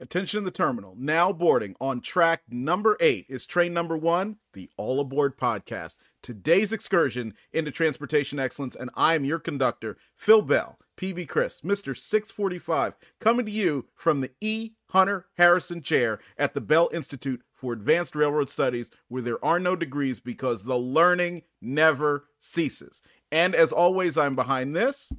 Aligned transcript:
Attention 0.00 0.42
the 0.42 0.50
terminal. 0.50 0.96
Now 0.98 1.32
boarding 1.32 1.76
on 1.80 2.00
track 2.00 2.42
number 2.48 2.96
eight 2.98 3.26
is 3.28 3.46
train 3.46 3.72
number 3.72 3.96
one, 3.96 4.38
the 4.52 4.68
All 4.76 4.98
Aboard 4.98 5.38
podcast. 5.38 5.96
Today's 6.20 6.72
excursion 6.72 7.34
into 7.52 7.70
transportation 7.70 8.40
excellence, 8.40 8.74
and 8.74 8.90
I 8.96 9.14
am 9.14 9.24
your 9.24 9.38
conductor, 9.38 9.96
Phil 10.16 10.42
Bell, 10.42 10.80
PB 10.96 11.28
Chris, 11.28 11.60
Mr. 11.60 11.96
645, 11.96 12.94
coming 13.20 13.46
to 13.46 13.52
you 13.52 13.86
from 13.94 14.20
the 14.20 14.32
E. 14.40 14.72
Hunter 14.90 15.26
Harrison 15.36 15.80
Chair 15.80 16.18
at 16.36 16.54
the 16.54 16.60
Bell 16.60 16.90
Institute 16.92 17.42
for 17.52 17.72
Advanced 17.72 18.16
Railroad 18.16 18.48
Studies, 18.48 18.90
where 19.06 19.22
there 19.22 19.44
are 19.44 19.60
no 19.60 19.76
degrees 19.76 20.18
because 20.18 20.64
the 20.64 20.78
learning 20.78 21.42
never 21.62 22.24
ceases. 22.40 23.00
And 23.30 23.54
as 23.54 23.70
always, 23.70 24.18
I'm 24.18 24.34
behind 24.34 24.74
this, 24.74 25.12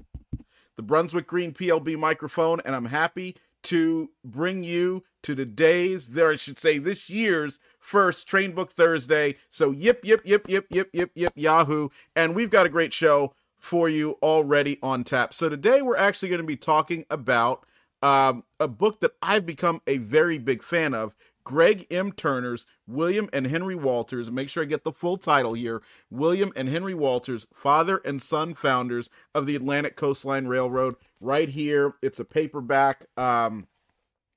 the 0.75 0.81
Brunswick 0.81 1.27
Green 1.27 1.53
PLB 1.53 1.97
microphone, 1.97 2.59
and 2.65 2.75
I'm 2.75 2.85
happy 2.85 3.37
to 3.65 4.09
bring 4.23 4.63
you 4.63 5.03
to 5.23 5.35
today's, 5.35 6.07
there 6.07 6.31
I 6.31 6.35
should 6.35 6.59
say, 6.59 6.77
this 6.77 7.09
year's 7.09 7.59
first 7.79 8.27
Train 8.27 8.53
Book 8.53 8.71
Thursday. 8.71 9.35
So 9.49 9.71
yip, 9.71 10.01
yip, 10.03 10.21
yip, 10.25 10.47
yip, 10.47 10.67
yip, 10.69 10.89
yip, 10.93 11.11
yip, 11.15 11.33
Yahoo. 11.35 11.89
And 12.15 12.35
we've 12.35 12.49
got 12.49 12.65
a 12.65 12.69
great 12.69 12.93
show 12.93 13.33
for 13.59 13.89
you 13.89 14.17
already 14.21 14.77
on 14.83 15.03
tap. 15.03 15.33
So 15.33 15.49
today 15.49 15.81
we're 15.81 15.97
actually 15.97 16.29
going 16.29 16.41
to 16.41 16.47
be 16.47 16.57
talking 16.57 17.05
about 17.09 17.65
um, 18.03 18.43
a 18.59 18.67
book 18.67 18.99
that 18.99 19.13
I've 19.21 19.45
become 19.45 19.81
a 19.87 19.97
very 19.97 20.37
big 20.37 20.61
fan 20.61 20.93
of. 20.93 21.15
Gregg 21.45 21.85
M. 21.89 22.11
Turner's 22.11 22.65
William 22.85 23.29
and 23.31 23.47
Henry 23.47 23.75
Walters. 23.75 24.29
Make 24.29 24.49
sure 24.49 24.63
I 24.63 24.65
get 24.65 24.83
the 24.83 24.91
full 24.91 25.15
title 25.15 25.53
here. 25.53 25.81
William 26.09 26.51
and 26.55 26.67
Henry 26.67 26.93
Walters, 26.93 27.47
father 27.53 28.01
and 28.03 28.21
son 28.21 28.53
founders 28.53 29.09
of 29.33 29.45
the 29.45 29.55
Atlantic 29.55 29.95
Coastline 29.95 30.47
Railroad. 30.47 30.95
Right 31.21 31.47
here, 31.47 31.93
it's 32.01 32.19
a 32.19 32.25
paperback. 32.25 33.05
Um, 33.15 33.67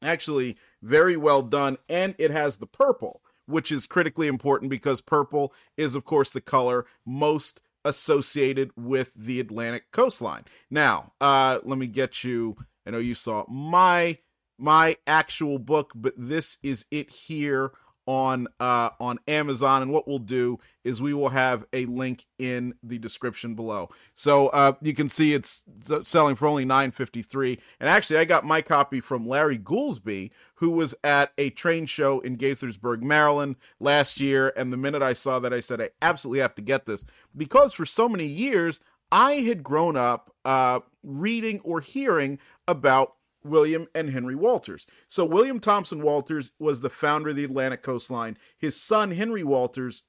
actually, 0.03 0.57
very 0.83 1.17
well 1.17 1.43
done, 1.43 1.79
and 1.89 2.15
it 2.19 2.31
has 2.31 2.59
the 2.59 2.67
purple, 2.67 3.23
which 3.47 3.73
is 3.73 3.87
critically 3.87 4.29
important 4.29 4.71
because 4.71 5.01
purple 5.01 5.53
is, 5.77 5.97
of 5.97 6.05
course, 6.05 6.31
the 6.31 6.41
color 6.41 6.85
most 7.05 7.63
associated 7.85 8.71
with 8.77 9.13
the 9.17 9.41
Atlantic 9.41 9.91
coastline. 9.93 10.45
Now, 10.71 11.13
uh, 11.21 11.61
let 11.65 11.79
me 11.79 11.87
get 11.87 12.23
you. 12.23 12.59
I 12.87 12.91
know 12.91 12.99
you 12.99 13.15
saw 13.15 13.45
my 13.49 14.19
my 14.59 14.97
actual 15.07 15.59
book, 15.59 15.93
but 15.95 16.15
this 16.17 16.59
is 16.63 16.85
it 16.91 17.11
here 17.11 17.73
on 18.09 18.49
uh 18.59 18.89
on 18.99 19.19
Amazon. 19.29 19.83
And 19.83 19.93
what 19.93 20.09
we'll 20.09 20.19
do 20.19 20.59
is 20.83 21.03
we 21.03 21.13
will 21.13 21.29
have 21.29 21.67
a 21.75 21.85
link 21.85 22.25
in 22.39 22.73
the 22.83 22.99
description 22.99 23.55
below. 23.55 23.91
So 24.15 24.49
uh 24.49 24.73
you 24.81 24.95
can 24.95 25.11
see 25.11 25.35
it's 25.35 25.65
selling 26.05 26.35
for 26.35 26.47
only 26.47 26.65
9.53 26.65 27.61
and 27.79 27.89
actually 27.91 28.19
I 28.19 28.25
got 28.25 28.47
my 28.47 28.63
copy 28.63 29.01
from 29.01 29.29
Larry 29.29 29.59
Goolsby 29.59 30.31
who 30.55 30.71
was 30.71 30.95
at 31.05 31.33
a 31.37 31.51
train 31.51 31.85
show 31.85 32.21
in 32.21 32.39
Gaithersburg, 32.39 33.03
Maryland 33.03 33.57
last 33.79 34.19
year. 34.21 34.55
And 34.57 34.73
the 34.73 34.79
minute 34.79 35.03
I 35.03 35.13
saw 35.13 35.39
that 35.41 35.53
I 35.53 35.61
said 35.61 35.79
I 35.83 35.91
absolutely 36.01 36.41
have 36.41 36.55
to 36.55 36.63
get 36.63 36.87
this. 36.87 37.05
Because 37.37 37.75
for 37.75 37.85
so 37.85 38.09
many 38.09 38.25
years 38.25 38.81
I 39.13 39.35
had 39.35 39.63
grown 39.63 39.99
up 39.99 40.33
uh 40.47 40.81
reading 41.03 41.61
or 41.63 41.83
hearing 41.83 42.39
about 42.67 43.17
William 43.45 43.87
and 43.95 44.11
Henry 44.11 44.35
Walters. 44.35 44.87
So, 45.09 45.25
William 45.25 45.61
Thompson 45.61 46.03
Walters 46.03 46.53
was 46.59 46.81
the 46.81 46.91
founder 46.91 47.31
of 47.31 47.37
the 47.37 47.45
Atlantic 47.45 47.83
Coastline. 47.83 48.37
His 48.57 48.81
son, 48.81 49.13
Henry 49.13 49.45
Walters, 49.45 50.03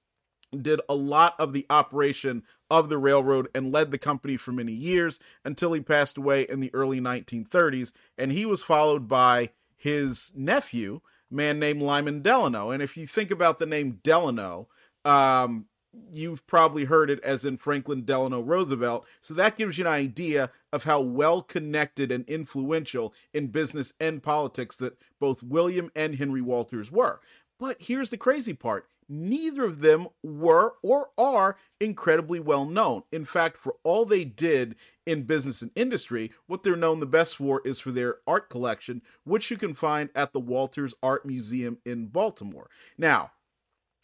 did 0.59 0.81
a 0.89 0.95
lot 0.95 1.35
of 1.37 1.53
the 1.53 1.65
operation 1.69 2.43
of 2.69 2.89
the 2.89 2.97
railroad 2.97 3.47
and 3.53 3.71
led 3.71 3.91
the 3.91 3.97
company 3.97 4.37
for 4.37 4.51
many 4.51 4.71
years 4.71 5.19
until 5.45 5.73
he 5.73 5.81
passed 5.81 6.17
away 6.17 6.43
in 6.43 6.59
the 6.59 6.73
early 6.73 6.99
1930s. 6.99 7.91
And 8.17 8.31
he 8.31 8.45
was 8.45 8.63
followed 8.63 9.07
by 9.07 9.51
his 9.77 10.31
nephew, 10.35 11.01
man 11.29 11.59
named 11.59 11.81
Lyman 11.81 12.21
Delano. 12.21 12.71
And 12.71 12.81
if 12.81 12.97
you 12.97 13.07
think 13.07 13.31
about 13.31 13.59
the 13.59 13.65
name 13.65 13.99
Delano, 14.03 14.67
um, 15.05 15.65
you've 16.11 16.45
probably 16.47 16.85
heard 16.85 17.09
it 17.09 17.19
as 17.23 17.45
in 17.45 17.57
Franklin 17.57 18.05
Delano 18.05 18.41
Roosevelt. 18.41 19.05
So 19.21 19.33
that 19.33 19.55
gives 19.55 19.77
you 19.77 19.85
an 19.85 19.91
idea 19.91 20.51
of 20.71 20.83
how 20.83 21.01
well 21.01 21.41
connected 21.41 22.11
and 22.11 22.27
influential 22.29 23.13
in 23.33 23.47
business 23.47 23.93
and 23.99 24.21
politics 24.21 24.75
that 24.77 24.97
both 25.19 25.43
William 25.43 25.91
and 25.95 26.15
Henry 26.15 26.41
Walters 26.41 26.91
were. 26.91 27.19
But 27.59 27.77
here's 27.81 28.09
the 28.09 28.17
crazy 28.17 28.53
part 28.53 28.87
neither 29.09 29.63
of 29.63 29.79
them 29.81 30.07
were 30.21 30.75
or 30.83 31.09
are 31.17 31.57
incredibly 31.79 32.39
well 32.39 32.65
known. 32.65 33.01
In 33.11 33.25
fact, 33.25 33.57
for 33.57 33.75
all 33.83 34.05
they 34.05 34.23
did 34.23 34.75
in 35.05 35.23
business 35.23 35.63
and 35.63 35.71
industry, 35.75 36.31
what 36.45 36.61
they're 36.61 36.75
known 36.75 36.99
the 36.99 37.07
best 37.07 37.35
for 37.37 37.61
is 37.65 37.79
for 37.79 37.91
their 37.91 38.17
art 38.27 38.49
collection, 38.49 39.01
which 39.23 39.49
you 39.49 39.57
can 39.57 39.73
find 39.73 40.09
at 40.13 40.31
the 40.31 40.39
Walters 40.39 40.93
Art 41.01 41.25
Museum 41.25 41.79
in 41.83 42.05
Baltimore. 42.05 42.69
Now, 42.97 43.31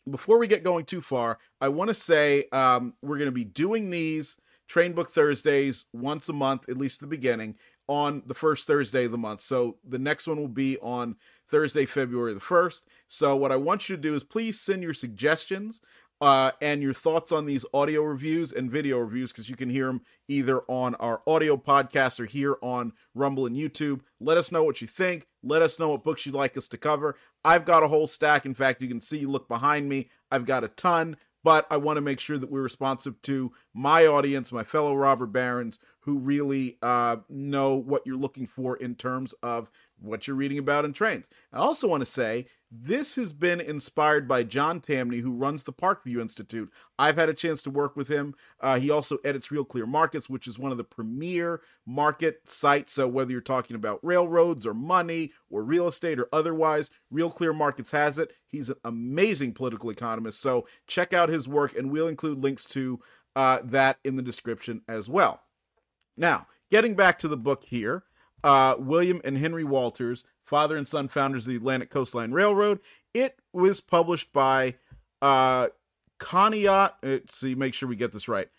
before 0.10 0.38
we 0.38 0.48
get 0.48 0.64
going 0.64 0.86
too 0.86 1.02
far, 1.02 1.40
I 1.60 1.70
want 1.70 1.90
to 1.90 1.94
say 1.94 2.46
um, 2.52 2.94
we're 3.02 3.18
going 3.18 3.30
to 3.30 3.32
be 3.32 3.44
doing 3.44 3.90
these 3.90 4.38
Train 4.68 4.94
Book 4.94 5.12
Thursdays 5.12 5.86
once 5.94 6.30
a 6.30 6.34
month, 6.34 6.70
at 6.70 6.78
least 6.78 7.00
the 7.00 7.08
beginning, 7.08 7.56
on 7.88 8.24
the 8.26 8.34
first 8.34 8.68
Thursday 8.68 9.06
of 9.06 9.12
the 9.12 9.18
month. 9.18 9.42
So 9.42 9.78
the 9.84 10.00
next 10.00 10.28
one 10.28 10.40
will 10.40 10.48
be 10.48 10.78
on 10.80 11.16
Thursday, 11.48 11.86
February 11.86 12.34
the 12.34 12.40
1st. 12.40 12.82
So 13.08 13.36
what 13.36 13.52
I 13.52 13.58
want 13.58 13.90
you 13.90 13.96
to 13.96 14.02
do 14.02 14.16
is 14.16 14.24
please 14.24 14.60
send 14.60 14.82
your 14.82 14.94
suggestions 14.94 15.82
uh, 16.26 16.50
and 16.60 16.82
your 16.82 16.92
thoughts 16.92 17.32
on 17.32 17.46
these 17.46 17.68
audio 17.72 18.02
reviews 18.02 18.52
and 18.52 18.72
video 18.72 18.98
reviews 18.98 19.32
because 19.32 19.48
you 19.48 19.56
can 19.56 19.70
hear 19.70 19.86
them 19.86 20.02
either 20.28 20.62
on 20.62 20.96
our 20.96 21.22
audio 21.28 21.56
podcast 21.56 22.20
or 22.20 22.26
here 22.26 22.58
on 22.64 22.94
Rumble 23.14 23.46
and 23.46 23.56
YouTube. 23.56 24.00
Let 24.20 24.36
us 24.36 24.52
know 24.52 24.64
what 24.64 24.82
you 24.82 24.88
think. 24.88 25.28
Let 25.44 25.62
us 25.62 25.78
know 25.78 25.90
what 25.90 26.04
books 26.04 26.26
you'd 26.26 26.34
like 26.34 26.58
us 26.58 26.68
to 26.70 26.80
cover. 26.80 27.16
I've 27.44 27.64
got 27.64 27.84
a 27.84 27.88
whole 27.90 28.08
stack. 28.08 28.44
In 28.44 28.56
fact, 28.56 28.82
you 28.82 28.88
can 28.88 29.02
see, 29.02 29.28
look 29.28 29.48
behind 29.48 29.88
me, 29.88 30.10
I've 30.32 30.48
got 30.48 30.64
a 30.64 30.68
ton, 30.68 31.18
but 31.44 31.68
I 31.70 31.78
want 31.78 31.98
to 31.98 32.02
make 32.02 32.20
sure 32.20 32.40
that 32.40 32.50
we're 32.50 32.64
responsive 32.64 33.22
to 33.22 33.52
my 33.76 34.08
audience, 34.08 34.54
my 34.54 34.64
fellow 34.64 34.96
robber 34.96 35.26
barons 35.26 35.80
who 36.00 36.18
really 36.18 36.78
uh, 36.82 37.18
know 37.28 37.76
what 37.76 38.04
you're 38.06 38.16
looking 38.16 38.48
for 38.48 38.78
in 38.78 38.96
terms 38.96 39.34
of 39.44 39.70
what 40.00 40.28
you're 40.28 40.36
reading 40.36 40.58
about 40.58 40.86
in 40.86 40.94
trains. 40.94 41.26
I 41.52 41.58
also 41.58 41.88
want 41.88 42.02
to 42.02 42.06
say 42.06 42.46
this 42.72 43.16
has 43.16 43.34
been 43.34 43.60
inspired 43.60 44.28
by 44.28 44.44
John 44.44 44.80
Tamny, 44.80 45.20
who 45.20 45.32
runs 45.32 45.64
the 45.64 45.74
Parkview 45.74 46.22
Institute. 46.22 46.72
I've 46.98 47.18
had 47.18 47.28
a 47.28 47.34
chance 47.34 47.62
to 47.64 47.70
work 47.70 47.98
with 47.98 48.08
him. 48.08 48.36
Uh, 48.62 48.80
he 48.80 48.90
also 48.90 49.18
edits 49.26 49.52
Real 49.52 49.66
Clear 49.66 49.86
Markets, 49.86 50.30
which 50.30 50.48
is 50.48 50.60
one 50.60 50.72
of 50.72 50.78
the 50.78 50.84
premier 50.84 51.62
market 51.86 52.48
sites. 52.50 52.94
So, 52.94 53.08
whether 53.08 53.32
you're 53.32 53.42
talking 53.42 53.76
about 53.76 54.00
railroads 54.04 54.66
or 54.66 54.74
money 54.74 55.32
or 55.50 55.64
real 55.64 55.88
estate 55.88 56.20
or 56.20 56.30
otherwise, 56.32 56.90
Real 57.12 57.30
Clear 57.30 57.52
Markets 57.54 57.92
has 57.92 58.18
it. 58.18 58.32
He's 58.48 58.70
an 58.70 58.78
amazing 58.86 59.54
political 59.54 59.90
economist. 59.90 60.40
So, 60.40 60.66
check 60.88 61.14
out 61.14 61.30
his 61.30 61.48
work, 61.48 61.78
and 61.78 61.92
we'll 61.92 62.08
include 62.08 62.44
links 62.44 62.66
to 62.68 63.00
uh, 63.36 63.60
that 63.64 64.00
in 64.04 64.16
the 64.16 64.22
description 64.22 64.82
as 64.88 65.10
well. 65.10 65.42
Now, 66.18 66.48
getting 66.72 66.96
back 66.96 67.20
to 67.20 67.28
the 67.28 67.38
book 67.38 67.66
here, 67.66 68.04
uh, 68.44 68.76
William 68.78 69.22
and 69.24 69.38
Henry 69.38 69.64
Walters 69.64 70.24
father 70.46 70.78
and 70.78 70.88
son 70.88 71.08
founders 71.08 71.46
of 71.46 71.52
the 71.52 71.58
Atlantic 71.58 71.90
Coastline 71.90 72.32
Railroad. 72.32 72.80
It 73.14 73.40
was 73.52 73.82
published 73.82 74.32
by 74.32 74.76
uh, 75.22 75.70
Conneaut. 76.20 76.94
Let's 77.02 77.36
see, 77.36 77.56
make 77.56 77.74
sure 77.74 77.90
we 77.90 77.96
get 77.96 78.12
this 78.12 78.28
right. 78.28 78.50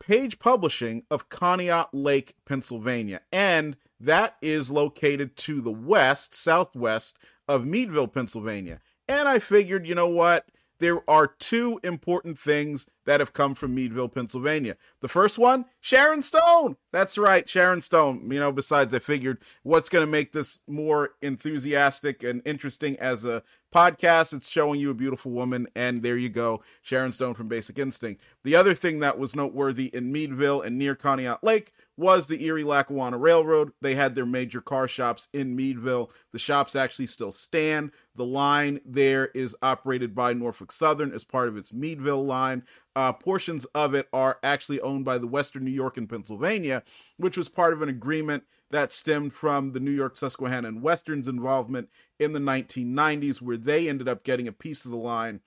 Page 0.00 0.38
Publishing 0.38 1.02
of 1.10 1.28
Conneaut 1.28 1.88
Lake, 1.92 2.34
Pennsylvania, 2.46 3.20
and 3.32 3.76
that 3.98 4.36
is 4.40 4.70
located 4.70 5.36
to 5.38 5.60
the 5.60 5.72
west, 5.72 6.34
southwest 6.34 7.18
of 7.48 7.66
Meadville, 7.66 8.06
Pennsylvania. 8.06 8.80
And 9.08 9.28
I 9.28 9.40
figured, 9.40 9.86
you 9.86 9.94
know 9.96 10.08
what? 10.08 10.46
There 10.80 11.08
are 11.10 11.26
two 11.26 11.80
important 11.82 12.38
things 12.38 12.86
that 13.04 13.20
have 13.20 13.32
come 13.32 13.54
from 13.54 13.74
Meadville, 13.74 14.08
Pennsylvania. 14.08 14.76
The 15.00 15.08
first 15.08 15.38
one, 15.38 15.64
Sharon 15.80 16.22
Stone. 16.22 16.76
That's 16.92 17.18
right, 17.18 17.48
Sharon 17.48 17.80
Stone. 17.80 18.30
You 18.30 18.38
know, 18.38 18.52
besides, 18.52 18.94
I 18.94 18.98
figured 18.98 19.38
what's 19.62 19.88
going 19.88 20.04
to 20.04 20.10
make 20.10 20.32
this 20.32 20.60
more 20.68 21.10
enthusiastic 21.22 22.22
and 22.22 22.42
interesting 22.44 22.96
as 22.98 23.24
a 23.24 23.42
podcast, 23.74 24.32
it's 24.32 24.48
showing 24.48 24.80
you 24.80 24.90
a 24.90 24.94
beautiful 24.94 25.32
woman. 25.32 25.66
And 25.74 26.02
there 26.02 26.16
you 26.16 26.28
go, 26.28 26.62
Sharon 26.82 27.12
Stone 27.12 27.34
from 27.34 27.48
Basic 27.48 27.78
Instinct. 27.78 28.22
The 28.42 28.54
other 28.54 28.74
thing 28.74 29.00
that 29.00 29.18
was 29.18 29.36
noteworthy 29.36 29.86
in 29.86 30.12
Meadville 30.12 30.62
and 30.62 30.78
near 30.78 30.94
Conneaut 30.94 31.42
Lake 31.42 31.72
was 31.98 32.28
the 32.28 32.44
Erie 32.44 32.62
Lackawanna 32.62 33.18
Railroad. 33.18 33.72
They 33.82 33.96
had 33.96 34.14
their 34.14 34.24
major 34.24 34.60
car 34.60 34.86
shops 34.86 35.26
in 35.34 35.56
Meadville. 35.56 36.12
The 36.32 36.38
shops 36.38 36.76
actually 36.76 37.06
still 37.06 37.32
stand. 37.32 37.90
The 38.14 38.24
line 38.24 38.80
there 38.84 39.26
is 39.34 39.56
operated 39.60 40.14
by 40.14 40.32
Norfolk 40.32 40.70
Southern 40.70 41.12
as 41.12 41.24
part 41.24 41.48
of 41.48 41.56
its 41.56 41.72
Meadville 41.72 42.24
line. 42.24 42.62
Uh, 42.94 43.12
portions 43.12 43.64
of 43.74 43.94
it 43.94 44.08
are 44.12 44.38
actually 44.44 44.80
owned 44.80 45.04
by 45.04 45.18
the 45.18 45.26
Western 45.26 45.64
New 45.64 45.72
York 45.72 45.96
and 45.96 46.08
Pennsylvania, 46.08 46.84
which 47.16 47.36
was 47.36 47.48
part 47.48 47.72
of 47.72 47.82
an 47.82 47.88
agreement 47.88 48.44
that 48.70 48.92
stemmed 48.92 49.32
from 49.32 49.72
the 49.72 49.80
New 49.80 49.90
York 49.90 50.16
Susquehanna 50.16 50.68
and 50.68 50.82
Western's 50.82 51.26
involvement 51.26 51.88
in 52.20 52.32
the 52.32 52.38
1990s, 52.38 53.42
where 53.42 53.56
they 53.56 53.88
ended 53.88 54.08
up 54.08 54.22
getting 54.22 54.46
a 54.46 54.52
piece 54.52 54.84
of 54.84 54.92
the 54.92 54.96
line 54.96 55.40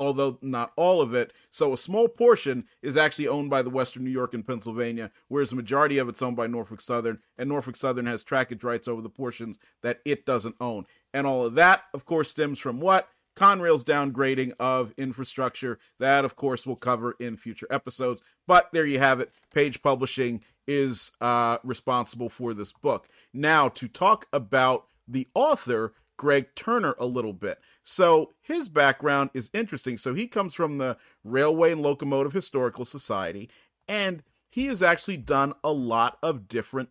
although 0.00 0.38
not 0.40 0.72
all 0.74 1.00
of 1.02 1.14
it. 1.14 1.32
So 1.50 1.72
a 1.72 1.76
small 1.76 2.08
portion 2.08 2.64
is 2.82 2.96
actually 2.96 3.28
owned 3.28 3.50
by 3.50 3.62
the 3.62 3.70
Western 3.70 4.02
New 4.02 4.10
York 4.10 4.34
and 4.34 4.46
Pennsylvania, 4.46 5.10
whereas 5.28 5.50
the 5.50 5.56
majority 5.56 5.98
of 5.98 6.08
it's 6.08 6.22
owned 6.22 6.36
by 6.36 6.46
Norfolk 6.46 6.80
Southern, 6.80 7.20
and 7.38 7.48
Norfolk 7.48 7.76
Southern 7.76 8.06
has 8.06 8.24
trackage 8.24 8.64
rights 8.64 8.88
over 8.88 9.02
the 9.02 9.10
portions 9.10 9.58
that 9.82 10.00
it 10.04 10.24
doesn't 10.24 10.56
own. 10.58 10.86
And 11.12 11.26
all 11.26 11.44
of 11.44 11.54
that, 11.54 11.84
of 11.92 12.06
course, 12.06 12.30
stems 12.30 12.58
from 12.58 12.80
what? 12.80 13.08
Conrail's 13.36 13.84
downgrading 13.84 14.52
of 14.58 14.92
infrastructure. 14.96 15.78
That, 15.98 16.24
of 16.24 16.34
course, 16.34 16.66
we'll 16.66 16.76
cover 16.76 17.14
in 17.20 17.36
future 17.36 17.66
episodes. 17.70 18.22
But 18.46 18.70
there 18.72 18.86
you 18.86 18.98
have 18.98 19.20
it. 19.20 19.30
Page 19.54 19.82
Publishing 19.82 20.42
is 20.66 21.12
uh, 21.20 21.58
responsible 21.62 22.28
for 22.28 22.54
this 22.54 22.72
book. 22.72 23.08
Now, 23.32 23.68
to 23.68 23.88
talk 23.88 24.26
about 24.32 24.86
the 25.06 25.28
author, 25.34 25.92
Gregg 26.20 26.54
Turner, 26.54 26.94
a 26.98 27.06
little 27.06 27.32
bit. 27.32 27.60
So, 27.82 28.34
his 28.42 28.68
background 28.68 29.30
is 29.32 29.48
interesting. 29.54 29.96
So, 29.96 30.12
he 30.12 30.26
comes 30.26 30.54
from 30.54 30.76
the 30.76 30.98
Railway 31.24 31.72
and 31.72 31.80
Locomotive 31.80 32.34
Historical 32.34 32.84
Society, 32.84 33.48
and 33.88 34.22
he 34.50 34.66
has 34.66 34.82
actually 34.82 35.16
done 35.16 35.54
a 35.64 35.72
lot 35.72 36.18
of 36.22 36.46
different 36.46 36.90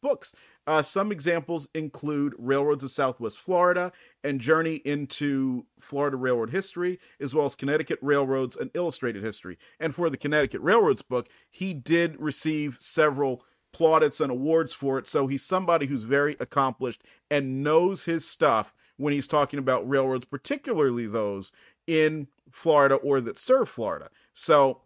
books. 0.00 0.32
Uh, 0.64 0.80
some 0.80 1.10
examples 1.10 1.68
include 1.74 2.36
Railroads 2.38 2.84
of 2.84 2.92
Southwest 2.92 3.40
Florida 3.40 3.90
and 4.22 4.40
Journey 4.40 4.76
into 4.84 5.66
Florida 5.80 6.16
Railroad 6.16 6.50
History, 6.50 7.00
as 7.18 7.34
well 7.34 7.46
as 7.46 7.56
Connecticut 7.56 7.98
Railroads 8.00 8.54
and 8.54 8.70
Illustrated 8.74 9.24
History. 9.24 9.58
And 9.80 9.92
for 9.92 10.08
the 10.08 10.16
Connecticut 10.16 10.60
Railroads 10.60 11.02
book, 11.02 11.28
he 11.50 11.74
did 11.74 12.20
receive 12.20 12.76
several 12.78 13.44
plaudits 13.78 14.20
and 14.20 14.30
awards 14.30 14.72
for 14.72 14.98
it. 14.98 15.06
So 15.06 15.26
he's 15.26 15.44
somebody 15.44 15.86
who's 15.86 16.04
very 16.04 16.36
accomplished 16.40 17.02
and 17.30 17.62
knows 17.62 18.04
his 18.04 18.28
stuff 18.28 18.74
when 18.96 19.12
he's 19.12 19.28
talking 19.28 19.58
about 19.58 19.88
railroads, 19.88 20.26
particularly 20.26 21.06
those 21.06 21.52
in 21.86 22.26
Florida 22.50 22.96
or 22.96 23.20
that 23.20 23.38
serve 23.38 23.68
Florida. 23.68 24.10
So 24.34 24.80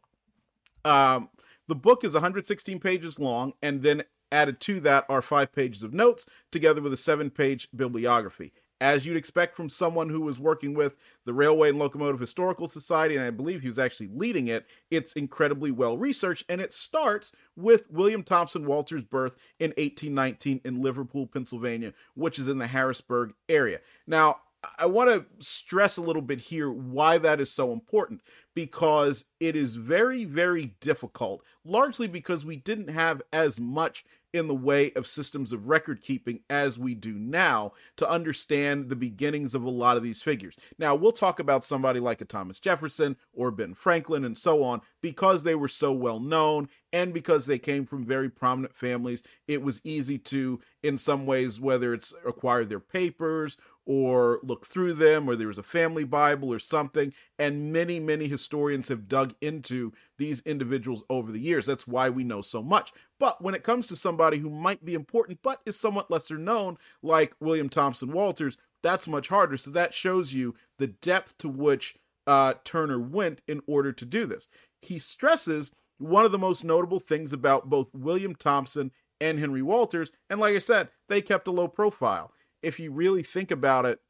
um, 0.85 1.31
the 1.69 1.75
book 1.75 2.05
is 2.05 2.13
116 2.13 2.79
pages 2.81 3.19
long, 3.19 3.55
and 3.63 3.83
then 3.83 4.03
Added 4.33 4.61
to 4.61 4.81
that 4.81 5.05
are 5.11 5.21
five 5.21 5.53
pages 5.53 5.83
of 5.83 5.93
notes, 5.93 6.25
together 6.51 6.81
with 6.81 6.95
a 6.95 6.97
seven 6.97 7.29
page 7.29 7.69
bibliography. 7.77 8.55
As 8.83 9.07
you'd 9.07 9.17
expect 9.17 9.55
from 9.55 9.69
someone 9.69 10.09
who 10.09 10.23
was 10.23 10.41
working 10.41 10.75
with 10.75 10.97
the 11.25 11.33
Railway 11.33 11.69
and 11.69 11.79
Locomotive 11.79 12.19
Historical 12.19 12.67
Society, 12.67 13.15
and 13.15 13.25
I 13.25 13.31
believe 13.31 13.63
he 13.63 13.69
was 13.69 13.79
actually 13.79 14.09
leading 14.13 14.49
it, 14.49 14.67
it's 14.91 15.13
incredibly 15.13 15.71
well 15.71 15.97
researched, 15.97 16.45
and 16.49 16.61
it 16.61 16.73
starts 16.73 17.31
with 17.55 17.89
William 17.93 18.25
Thompson 18.25 18.67
Walter's 18.67 19.05
birth 19.05 19.37
in 19.61 19.69
1819 19.79 20.63
in 20.65 20.83
Liverpool, 20.83 21.29
Pennsylvania, 21.29 21.93
which 22.15 22.41
is 22.41 22.49
in 22.49 22.59
the 22.59 22.67
Harrisburg 22.67 23.35
area. 23.49 23.79
Now, 24.09 24.39
I 24.77 24.87
want 24.87 25.11
to 25.11 25.27
stress 25.39 25.97
a 25.97 26.03
little 26.03 26.21
bit 26.21 26.41
here 26.41 26.69
why 26.69 27.19
that 27.19 27.41
is 27.41 27.53
so 27.53 27.73
important 27.73 28.21
because 28.53 29.27
it 29.39 29.55
is 29.55 29.77
very, 29.77 30.25
very 30.25 30.75
difficult, 30.81 31.45
largely 31.65 32.09
because 32.09 32.45
we 32.45 32.57
didn't 32.57 32.89
have 32.89 33.23
as 33.33 33.61
much 33.61 34.05
in 34.33 34.49
the 34.49 34.55
way 34.55 34.93
of 34.93 35.07
systems 35.07 35.53
of 35.53 35.69
record 35.69 36.01
keeping 36.01 36.41
as 36.49 36.79
we 36.79 36.95
do 36.95 37.13
now 37.13 37.73
to 37.97 38.09
understand 38.09 38.89
the 38.89 38.97
beginnings 38.97 39.55
of 39.55 39.65
a 39.65 39.71
lot 39.71 39.97
of 39.97 40.03
these 40.03 40.23
figures. 40.23 40.57
Now, 40.79 40.95
we'll 40.95 41.13
talk 41.13 41.39
about 41.39 41.65
somebody 41.65 42.01
like 42.01 42.21
a 42.21 42.25
Thomas 42.25 42.61
Jefferson 42.61 43.17
or 43.33 43.51
Ben 43.51 43.75
Franklin 43.75 44.25
and 44.25 44.37
so 44.37 44.63
on 44.63 44.81
because 45.01 45.43
they 45.43 45.55
were 45.55 45.69
so 45.69 45.93
well 45.93 46.21
known 46.21 46.69
and 46.93 47.13
because 47.15 47.47
they 47.47 47.59
came 47.59 47.87
from 47.87 48.05
very 48.05 48.29
prominent 48.29 48.77
families. 48.77 49.23
It 49.49 49.63
was 49.63 49.81
easy 49.85 50.19
to, 50.19 50.61
in 50.83 50.99
some 50.99 51.27
ways, 51.27 51.61
whether 51.61 51.95
it's 51.95 52.13
acquire 52.27 52.65
their 52.65 52.81
papers 52.81 53.57
or 53.85 54.41
look 54.43 54.67
through 54.67 54.95
them 54.95 55.29
or 55.29 55.37
there 55.37 55.49
was 55.49 55.59
a 55.59 55.63
family 55.63 56.05
bible 56.05 56.53
or 56.53 56.59
something. 56.59 57.13
And 57.39 57.73
many 57.73 57.99
many 58.01 58.29
historians 58.29 58.89
have 58.89 59.09
dug 59.09 59.35
into 59.41 59.93
these 60.19 60.41
individuals 60.43 61.03
over 61.11 61.33
the 61.33 61.41
years. 61.41 61.67
That's 61.67 61.87
why 61.87 62.11
we 62.11 62.25
know 62.25 62.43
so 62.43 62.63
much. 62.63 62.93
But 63.19 63.43
when 63.43 63.55
it 63.55 63.63
comes 63.63 63.87
to 63.89 63.97
somebody 63.97 64.39
who 64.39 64.51
might 64.51 64.85
be 64.85 64.95
important 64.95 65.41
but 65.43 65.61
is 65.67 65.79
somewhat 65.79 66.11
lesser 66.11 66.39
known 66.39 66.79
like 67.03 67.35
william 67.41 67.69
thompson 67.69 68.13
walters 68.13 68.57
that's 68.83 69.09
much 69.09 69.29
harder. 69.29 69.57
So 69.57 69.71
that 69.71 69.95
shows 69.95 70.35
you 70.35 70.55
the 70.79 70.89
depth 70.89 71.39
to 71.39 71.49
which 71.49 71.97
uh, 72.27 72.55
turner 72.65 72.99
went 72.99 73.41
in 73.49 73.63
order 73.67 73.93
to 73.93 74.05
do 74.05 74.27
this. 74.27 74.49
He 74.81 74.99
stresses 74.99 75.73
one 75.99 76.25
of 76.25 76.33
the 76.33 76.39
most 76.39 76.65
notable 76.65 76.99
things 76.99 77.33
about 77.33 77.71
both 77.71 77.91
william 77.95 78.35
thompson 78.35 78.91
and 79.21 79.39
henry 79.39 79.63
walters. 79.63 80.11
And 80.29 80.41
like 80.41 80.55
i 80.55 80.59
said 80.59 80.89
they 81.09 81.23
kept 81.23 81.47
a 81.47 81.53
low 81.53 81.69
profile 81.69 82.33
if 82.63 82.79
you 82.81 82.93
really 82.93 83.23
think 83.23 83.51
about 83.51 83.87
it, 83.87 84.01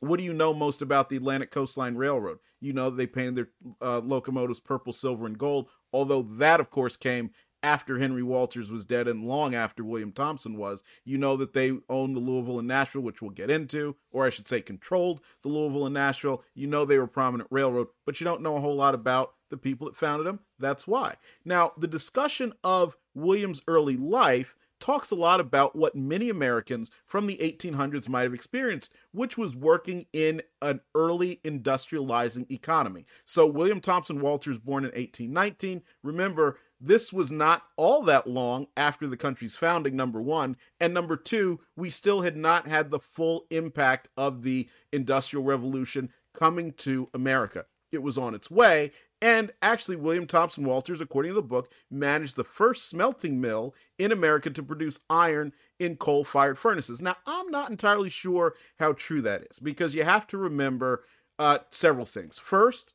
what 0.00 0.18
do 0.18 0.24
you 0.24 0.32
know 0.32 0.52
most 0.52 0.82
about 0.82 1.08
the 1.08 1.16
Atlantic 1.16 1.50
Coastline 1.50 1.96
Railroad? 1.96 2.38
You 2.60 2.72
know 2.72 2.90
they 2.90 3.06
painted 3.06 3.36
their 3.36 3.48
uh, 3.80 4.00
locomotives 4.00 4.60
purple, 4.60 4.92
silver, 4.92 5.26
and 5.26 5.38
gold. 5.38 5.68
Although 5.92 6.22
that, 6.22 6.60
of 6.60 6.70
course, 6.70 6.96
came 6.96 7.30
after 7.62 7.98
Henry 7.98 8.22
Walters 8.22 8.70
was 8.70 8.84
dead 8.84 9.08
and 9.08 9.24
long 9.24 9.54
after 9.54 9.82
William 9.82 10.12
Thompson 10.12 10.56
was. 10.56 10.82
You 11.04 11.18
know 11.18 11.36
that 11.36 11.52
they 11.52 11.72
owned 11.88 12.14
the 12.14 12.20
Louisville 12.20 12.58
and 12.58 12.68
Nashville, 12.68 13.02
which 13.02 13.20
we'll 13.20 13.30
get 13.30 13.50
into, 13.50 13.96
or 14.12 14.26
I 14.26 14.30
should 14.30 14.46
say, 14.46 14.60
controlled 14.60 15.20
the 15.42 15.48
Louisville 15.48 15.86
and 15.86 15.94
Nashville. 15.94 16.44
You 16.54 16.66
know 16.66 16.84
they 16.84 16.98
were 16.98 17.06
prominent 17.06 17.48
railroad, 17.50 17.88
but 18.04 18.20
you 18.20 18.24
don't 18.24 18.42
know 18.42 18.56
a 18.56 18.60
whole 18.60 18.76
lot 18.76 18.94
about 18.94 19.34
the 19.50 19.56
people 19.56 19.86
that 19.86 19.96
founded 19.96 20.26
them. 20.26 20.40
That's 20.58 20.86
why. 20.86 21.14
Now, 21.44 21.72
the 21.76 21.88
discussion 21.88 22.52
of 22.62 22.96
William's 23.14 23.62
early 23.66 23.96
life 23.96 24.54
talks 24.80 25.10
a 25.10 25.14
lot 25.14 25.40
about 25.40 25.76
what 25.76 25.94
many 25.94 26.28
Americans 26.28 26.90
from 27.04 27.26
the 27.26 27.36
1800s 27.36 28.08
might 28.08 28.22
have 28.22 28.34
experienced, 28.34 28.92
which 29.12 29.38
was 29.38 29.54
working 29.54 30.06
in 30.12 30.42
an 30.60 30.80
early 30.94 31.40
industrializing 31.44 32.50
economy. 32.50 33.06
So, 33.24 33.46
William 33.46 33.80
Thompson 33.80 34.20
Walters, 34.20 34.58
born 34.58 34.84
in 34.84 34.90
1819, 34.90 35.82
remember, 36.02 36.58
this 36.80 37.12
was 37.12 37.32
not 37.32 37.62
all 37.76 38.02
that 38.02 38.26
long 38.26 38.66
after 38.76 39.06
the 39.06 39.16
country's 39.16 39.56
founding, 39.56 39.96
number 39.96 40.20
one. 40.20 40.56
And 40.78 40.92
number 40.92 41.16
two, 41.16 41.60
we 41.74 41.90
still 41.90 42.22
had 42.22 42.36
not 42.36 42.68
had 42.68 42.90
the 42.90 42.98
full 42.98 43.46
impact 43.50 44.08
of 44.16 44.42
the 44.42 44.68
Industrial 44.92 45.42
Revolution 45.42 46.10
coming 46.34 46.72
to 46.74 47.08
America. 47.14 47.64
It 47.92 48.02
was 48.02 48.18
on 48.18 48.34
its 48.34 48.50
way, 48.50 48.90
and 49.22 49.50
actually, 49.62 49.96
William 49.96 50.26
Thompson 50.26 50.64
Walters, 50.64 51.00
according 51.00 51.30
to 51.30 51.36
the 51.36 51.42
book, 51.42 51.72
managed 51.90 52.36
the 52.36 52.44
first 52.44 52.88
smelting 52.88 53.40
mill 53.40 53.74
in 53.98 54.12
America 54.12 54.50
to 54.50 54.62
produce 54.62 55.00
iron 55.08 55.52
in 55.78 55.96
coal 55.96 56.22
fired 56.22 56.58
furnaces. 56.58 57.00
Now, 57.00 57.16
I'm 57.26 57.50
not 57.50 57.70
entirely 57.70 58.10
sure 58.10 58.54
how 58.78 58.92
true 58.92 59.22
that 59.22 59.46
is 59.50 59.58
because 59.58 59.94
you 59.94 60.04
have 60.04 60.26
to 60.28 60.38
remember 60.38 61.04
uh, 61.38 61.60
several 61.70 62.04
things. 62.04 62.38
First, 62.38 62.92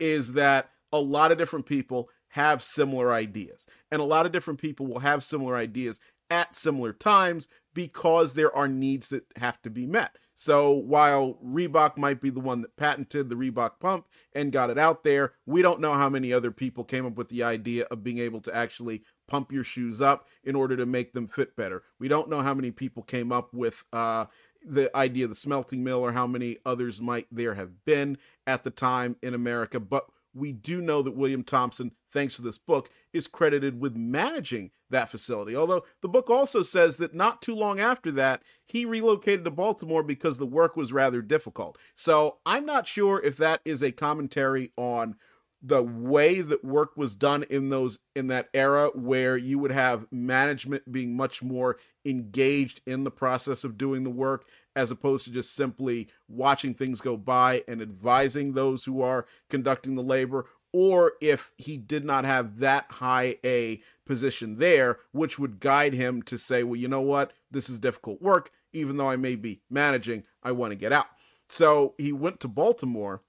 is 0.00 0.32
that 0.32 0.70
a 0.92 0.98
lot 0.98 1.30
of 1.30 1.38
different 1.38 1.66
people 1.66 2.08
have 2.28 2.62
similar 2.62 3.12
ideas, 3.12 3.66
and 3.90 4.00
a 4.00 4.04
lot 4.04 4.26
of 4.26 4.32
different 4.32 4.60
people 4.60 4.86
will 4.86 5.00
have 5.00 5.22
similar 5.22 5.56
ideas 5.56 6.00
at 6.30 6.56
similar 6.56 6.92
times 6.92 7.48
because 7.74 8.32
there 8.32 8.54
are 8.56 8.68
needs 8.68 9.10
that 9.10 9.24
have 9.36 9.60
to 9.62 9.70
be 9.70 9.86
met. 9.86 10.16
So 10.34 10.72
while 10.72 11.38
Reebok 11.44 11.96
might 11.96 12.20
be 12.20 12.30
the 12.30 12.40
one 12.40 12.62
that 12.62 12.76
patented 12.76 13.28
the 13.28 13.36
Reebok 13.36 13.78
pump 13.78 14.06
and 14.34 14.52
got 14.52 14.70
it 14.70 14.78
out 14.78 15.04
there, 15.04 15.34
we 15.46 15.62
don't 15.62 15.80
know 15.80 15.94
how 15.94 16.08
many 16.08 16.32
other 16.32 16.50
people 16.50 16.84
came 16.84 17.06
up 17.06 17.16
with 17.16 17.28
the 17.28 17.42
idea 17.42 17.84
of 17.84 18.02
being 18.02 18.18
able 18.18 18.40
to 18.42 18.54
actually 18.54 19.02
pump 19.26 19.52
your 19.52 19.64
shoes 19.64 20.00
up 20.00 20.26
in 20.42 20.54
order 20.56 20.76
to 20.76 20.86
make 20.86 21.12
them 21.12 21.28
fit 21.28 21.56
better. 21.56 21.82
We 21.98 22.08
don't 22.08 22.28
know 22.28 22.40
how 22.40 22.54
many 22.54 22.70
people 22.70 23.02
came 23.02 23.30
up 23.30 23.54
with 23.54 23.84
uh, 23.92 24.26
the 24.64 24.94
idea 24.96 25.24
of 25.24 25.30
the 25.30 25.36
smelting 25.36 25.84
mill 25.84 26.00
or 26.00 26.12
how 26.12 26.26
many 26.26 26.58
others 26.64 27.00
might 27.00 27.26
there 27.30 27.54
have 27.54 27.84
been 27.84 28.18
at 28.46 28.64
the 28.64 28.70
time 28.70 29.16
in 29.22 29.34
America, 29.34 29.78
but 29.78 30.06
we 30.34 30.52
do 30.52 30.80
know 30.80 31.00
that 31.02 31.16
William 31.16 31.42
Thompson, 31.44 31.92
thanks 32.12 32.36
to 32.36 32.42
this 32.42 32.58
book, 32.58 32.90
is 33.12 33.26
credited 33.26 33.80
with 33.80 33.96
managing 33.96 34.72
that 34.90 35.10
facility. 35.10 35.56
Although 35.56 35.84
the 36.02 36.08
book 36.08 36.28
also 36.28 36.62
says 36.62 36.96
that 36.98 37.14
not 37.14 37.40
too 37.40 37.54
long 37.54 37.80
after 37.80 38.10
that, 38.12 38.42
he 38.66 38.84
relocated 38.84 39.44
to 39.44 39.50
Baltimore 39.50 40.02
because 40.02 40.38
the 40.38 40.46
work 40.46 40.76
was 40.76 40.92
rather 40.92 41.22
difficult. 41.22 41.78
So 41.94 42.38
I'm 42.44 42.66
not 42.66 42.86
sure 42.86 43.20
if 43.22 43.36
that 43.38 43.60
is 43.64 43.82
a 43.82 43.92
commentary 43.92 44.72
on 44.76 45.16
the 45.66 45.82
way 45.82 46.42
that 46.42 46.62
work 46.62 46.94
was 46.94 47.14
done 47.14 47.42
in 47.44 47.70
those 47.70 47.98
in 48.14 48.26
that 48.26 48.50
era 48.52 48.90
where 48.94 49.34
you 49.36 49.58
would 49.58 49.70
have 49.70 50.06
management 50.12 50.92
being 50.92 51.16
much 51.16 51.42
more 51.42 51.78
engaged 52.04 52.82
in 52.86 53.04
the 53.04 53.10
process 53.10 53.64
of 53.64 53.78
doing 53.78 54.04
the 54.04 54.10
work 54.10 54.44
as 54.76 54.90
opposed 54.90 55.24
to 55.24 55.30
just 55.30 55.54
simply 55.54 56.06
watching 56.28 56.74
things 56.74 57.00
go 57.00 57.16
by 57.16 57.64
and 57.66 57.80
advising 57.80 58.52
those 58.52 58.84
who 58.84 59.00
are 59.00 59.24
conducting 59.48 59.94
the 59.94 60.02
labor 60.02 60.44
or 60.74 61.12
if 61.22 61.52
he 61.56 61.78
did 61.78 62.04
not 62.04 62.26
have 62.26 62.58
that 62.58 62.84
high 62.90 63.36
a 63.42 63.80
position 64.04 64.58
there 64.58 64.98
which 65.12 65.38
would 65.38 65.60
guide 65.60 65.94
him 65.94 66.20
to 66.20 66.36
say 66.36 66.62
well 66.62 66.76
you 66.76 66.88
know 66.88 67.00
what? 67.00 67.32
This 67.50 67.70
is 67.70 67.78
difficult 67.78 68.20
work. 68.20 68.50
Even 68.74 68.96
though 68.96 69.08
I 69.08 69.16
may 69.16 69.36
be 69.36 69.62
managing 69.70 70.24
I 70.42 70.52
want 70.52 70.72
to 70.72 70.76
get 70.76 70.92
out. 70.92 71.06
So 71.48 71.94
he 71.96 72.12
went 72.12 72.40
to 72.40 72.48
Baltimore 72.48 73.22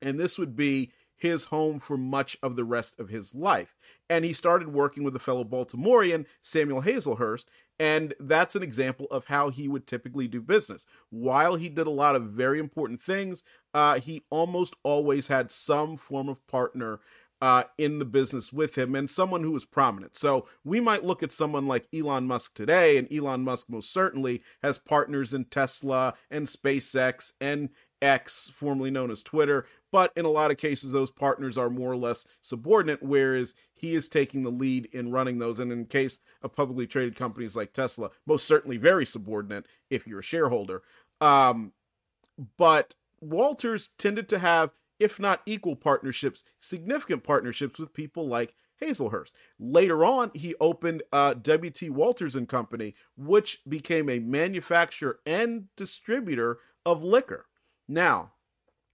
and 0.00 0.18
this 0.18 0.38
would 0.38 0.56
be 0.56 0.92
his 1.16 1.44
home 1.44 1.80
for 1.80 1.96
much 1.96 2.36
of 2.42 2.56
the 2.56 2.64
rest 2.64 2.98
of 2.98 3.08
his 3.08 3.34
life. 3.34 3.74
And 4.08 4.24
he 4.24 4.32
started 4.32 4.68
working 4.68 5.02
with 5.02 5.16
a 5.16 5.20
fellow 5.20 5.44
Baltimorean, 5.44 6.26
Samuel 6.42 6.82
Hazlehurst, 6.82 7.44
and 7.78 8.14
that's 8.18 8.56
an 8.56 8.62
example 8.62 9.06
of 9.10 9.26
how 9.26 9.50
he 9.50 9.68
would 9.68 9.86
typically 9.86 10.28
do 10.28 10.40
business. 10.40 10.86
While 11.10 11.56
he 11.56 11.68
did 11.68 11.86
a 11.86 11.90
lot 11.90 12.16
of 12.16 12.30
very 12.30 12.58
important 12.58 13.02
things, 13.02 13.42
uh, 13.74 14.00
he 14.00 14.24
almost 14.30 14.74
always 14.82 15.28
had 15.28 15.50
some 15.50 15.96
form 15.96 16.28
of 16.28 16.46
partner 16.46 17.00
uh, 17.42 17.64
in 17.76 17.98
the 17.98 18.04
business 18.04 18.52
with 18.52 18.78
him 18.78 18.94
and 18.94 19.10
someone 19.10 19.42
who 19.42 19.50
was 19.50 19.64
prominent. 19.64 20.16
So 20.16 20.46
we 20.64 20.80
might 20.80 21.04
look 21.04 21.22
at 21.22 21.32
someone 21.32 21.66
like 21.66 21.86
Elon 21.94 22.26
Musk 22.26 22.54
today, 22.54 22.96
and 22.96 23.12
Elon 23.12 23.42
Musk 23.42 23.68
most 23.68 23.92
certainly 23.92 24.42
has 24.62 24.78
partners 24.78 25.34
in 25.34 25.44
Tesla 25.44 26.14
and 26.30 26.46
SpaceX 26.46 27.32
and 27.40 27.68
X, 28.02 28.50
formerly 28.52 28.90
known 28.90 29.10
as 29.10 29.22
Twitter. 29.22 29.66
But 29.92 30.12
in 30.16 30.24
a 30.24 30.30
lot 30.30 30.50
of 30.50 30.56
cases, 30.56 30.92
those 30.92 31.10
partners 31.10 31.56
are 31.56 31.70
more 31.70 31.92
or 31.92 31.96
less 31.96 32.26
subordinate, 32.40 33.02
whereas 33.02 33.54
he 33.74 33.94
is 33.94 34.08
taking 34.08 34.42
the 34.42 34.50
lead 34.50 34.86
in 34.92 35.10
running 35.10 35.38
those. 35.38 35.58
And 35.58 35.72
in 35.72 35.86
case 35.86 36.20
of 36.42 36.54
publicly 36.54 36.86
traded 36.86 37.16
companies 37.16 37.56
like 37.56 37.72
Tesla, 37.72 38.10
most 38.26 38.46
certainly 38.46 38.76
very 38.76 39.06
subordinate 39.06 39.66
if 39.90 40.06
you're 40.06 40.20
a 40.20 40.22
shareholder. 40.22 40.82
Um, 41.20 41.72
but 42.56 42.94
Walters 43.20 43.88
tended 43.98 44.28
to 44.28 44.38
have 44.38 44.72
if 44.98 45.18
not 45.20 45.42
equal 45.46 45.76
partnerships, 45.76 46.44
significant 46.58 47.22
partnerships 47.22 47.78
with 47.78 47.92
people 47.92 48.26
like 48.26 48.54
Hazlehurst. 48.80 49.32
Later 49.58 50.04
on, 50.04 50.30
he 50.34 50.54
opened 50.60 51.02
uh, 51.12 51.34
W.T. 51.34 51.90
Walters 51.90 52.36
and 52.36 52.48
Company, 52.48 52.94
which 53.16 53.60
became 53.68 54.08
a 54.08 54.18
manufacturer 54.18 55.18
and 55.26 55.66
distributor 55.76 56.58
of 56.84 57.02
liquor. 57.02 57.46
Now, 57.88 58.32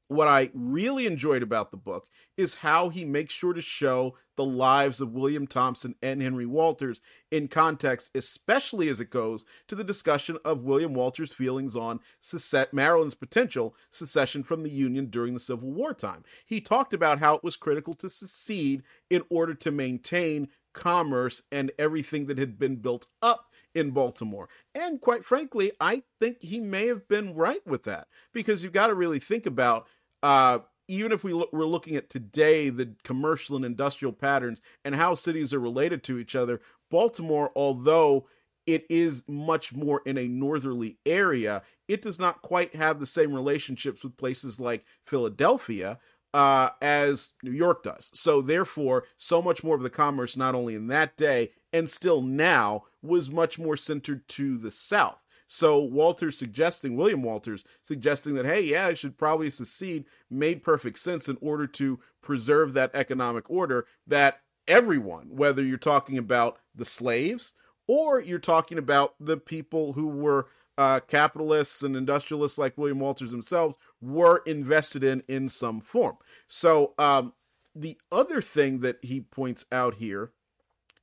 what 0.09 0.29
I 0.29 0.51
really 0.53 1.07
enjoyed 1.07 1.43
about 1.43 1.71
the 1.71 1.77
book 1.77 2.07
is 2.37 2.57
how 2.57 2.91
he 2.91 3.05
makes 3.05 3.33
sure 3.33 3.55
to 3.55 3.63
show 3.63 4.15
the 4.37 4.45
lives 4.45 5.01
of 5.01 5.13
William 5.13 5.47
Thompson 5.47 5.95
and 6.03 6.21
Henry 6.21 6.47
Walters 6.47 7.01
in 7.31 7.49
context, 7.49 8.11
especially 8.15 8.89
as 8.89 9.01
it 9.01 9.11
goes 9.11 9.45
to 9.69 9.75
the 9.75 9.85
discussion 9.85 10.39
of 10.45 10.65
William 10.65 10.95
Walters' 10.95 11.33
feelings 11.33 11.75
on 11.77 12.01
secession, 12.21 12.71
Maryland's 12.73 13.15
potential 13.15 13.75
secession 13.91 14.43
from 14.43 14.63
the 14.63 14.71
Union 14.71 15.07
during 15.07 15.35
the 15.35 15.41
Civil 15.41 15.71
War 15.71 15.95
time. 15.95 16.25
He 16.45 16.61
talked 16.61 16.95
about 16.95 17.19
how 17.19 17.35
it 17.35 17.45
was 17.45 17.57
critical 17.57 17.95
to 17.95 18.09
secede 18.09 18.83
in 19.11 19.23
order 19.31 19.55
to 19.55 19.71
maintain 19.71 20.49
commerce 20.73 21.43
and 21.51 21.71
everything 21.79 22.27
that 22.27 22.39
had 22.39 22.59
been 22.59 22.77
built 22.77 23.07
up 23.21 23.52
in 23.75 23.91
Baltimore. 23.91 24.49
And 24.75 25.01
quite 25.01 25.25
frankly, 25.25 25.73
I 25.81 26.03
think 26.21 26.39
he 26.41 26.61
may 26.61 26.87
have 26.87 27.09
been 27.09 27.35
right 27.35 27.67
with 27.67 27.85
that 27.85 28.09
because 28.33 28.63
you've 28.63 28.73
got 28.73 28.89
to 28.89 28.95
really 28.95 29.19
think 29.19 29.47
about 29.47 29.87
uh, 30.23 30.61
even 30.89 31.13
if 31.13 31.25
we 31.25 31.33
we're 31.53 31.65
looking 31.65 31.97
at 31.97 32.11
today 32.11 32.69
the 32.69 32.95
commercial 33.03 33.57
and 33.57 33.65
industrial 33.65 34.13
patterns 34.13 34.61
and 34.85 34.95
how 34.95 35.15
cities 35.15 35.55
are 35.55 35.61
related 35.61 36.03
to 36.05 36.19
each 36.19 36.37
other, 36.37 36.61
Baltimore, 36.91 37.51
although 37.57 38.27
it 38.67 38.85
is 38.89 39.25
much 39.27 39.73
more 39.73 40.03
in 40.07 40.19
a 40.19 40.29
northerly 40.29 40.99
area, 41.05 41.63
it 41.89 42.03
does 42.03 42.19
not 42.19 42.43
quite 42.43 42.75
have 42.77 43.01
the 43.01 43.07
same 43.07 43.33
relationships 43.33 44.05
with 44.05 44.17
places 44.17 44.61
like 44.61 44.85
Philadelphia 45.05 45.99
uh, 46.35 46.71
as 46.81 47.33
New 47.43 47.53
York 47.53 47.83
does. 47.83 48.11
So, 48.15 48.41
therefore, 48.41 49.05
so 49.17 49.43
much 49.43 49.63
more 49.63 49.77
of 49.77 49.83
the 49.83 49.91
commerce, 49.91 50.37
not 50.37 50.55
only 50.55 50.75
in 50.75 50.87
that 50.89 51.17
day 51.17 51.51
and 51.73 51.89
still 51.89 52.23
now, 52.23 52.85
was 53.03 53.31
much 53.31 53.59
more 53.59 53.77
centered 53.77 54.29
to 54.29 54.59
the 54.59 54.71
south. 54.71 55.19
So 55.53 55.81
Walters 55.81 56.39
suggesting, 56.39 56.97
William 56.97 57.23
Walters 57.23 57.63
suggesting 57.83 58.33
that, 58.37 58.47
hey, 58.47 58.63
yeah, 58.63 58.87
I 58.87 58.95
should 58.95 59.19
probably 59.19 59.51
secede 59.51 60.07
made 60.31 60.63
perfect 60.63 60.99
sense 60.99 61.29
in 61.29 61.37
order 61.43 61.67
to 61.67 62.01
preserve 62.23 62.73
that 62.73 62.95
economic 62.95 63.51
order 63.51 63.85
that 64.07 64.41
everyone, 64.67 65.27
whether 65.29 65.63
you're 65.63 65.77
talking 65.77 66.17
about 66.17 66.59
the 66.75 66.87
slaves 66.87 67.53
or 67.87 68.19
you're 68.19 68.39
talking 68.39 68.79
about 68.79 69.15
the 69.21 69.37
people 69.37 69.93
who 69.93 70.07
were 70.07 70.47
uh, 70.79 71.01
capitalists 71.01 71.83
and 71.83 71.97
industrialists 71.97 72.59
like 72.59 72.79
William 72.79 73.01
Walters 73.01 73.31
themselves, 73.31 73.77
were 74.01 74.43
invested 74.47 75.05
in 75.05 75.23
in 75.29 75.49
some 75.49 75.81
form. 75.81 76.17
So 76.49 76.95
um, 76.99 77.33
the 77.75 77.99
other 78.11 78.41
thing 78.41 78.81
that 78.81 78.99
he 79.03 79.21
points 79.21 79.65
out 79.73 79.95
here 79.95 80.33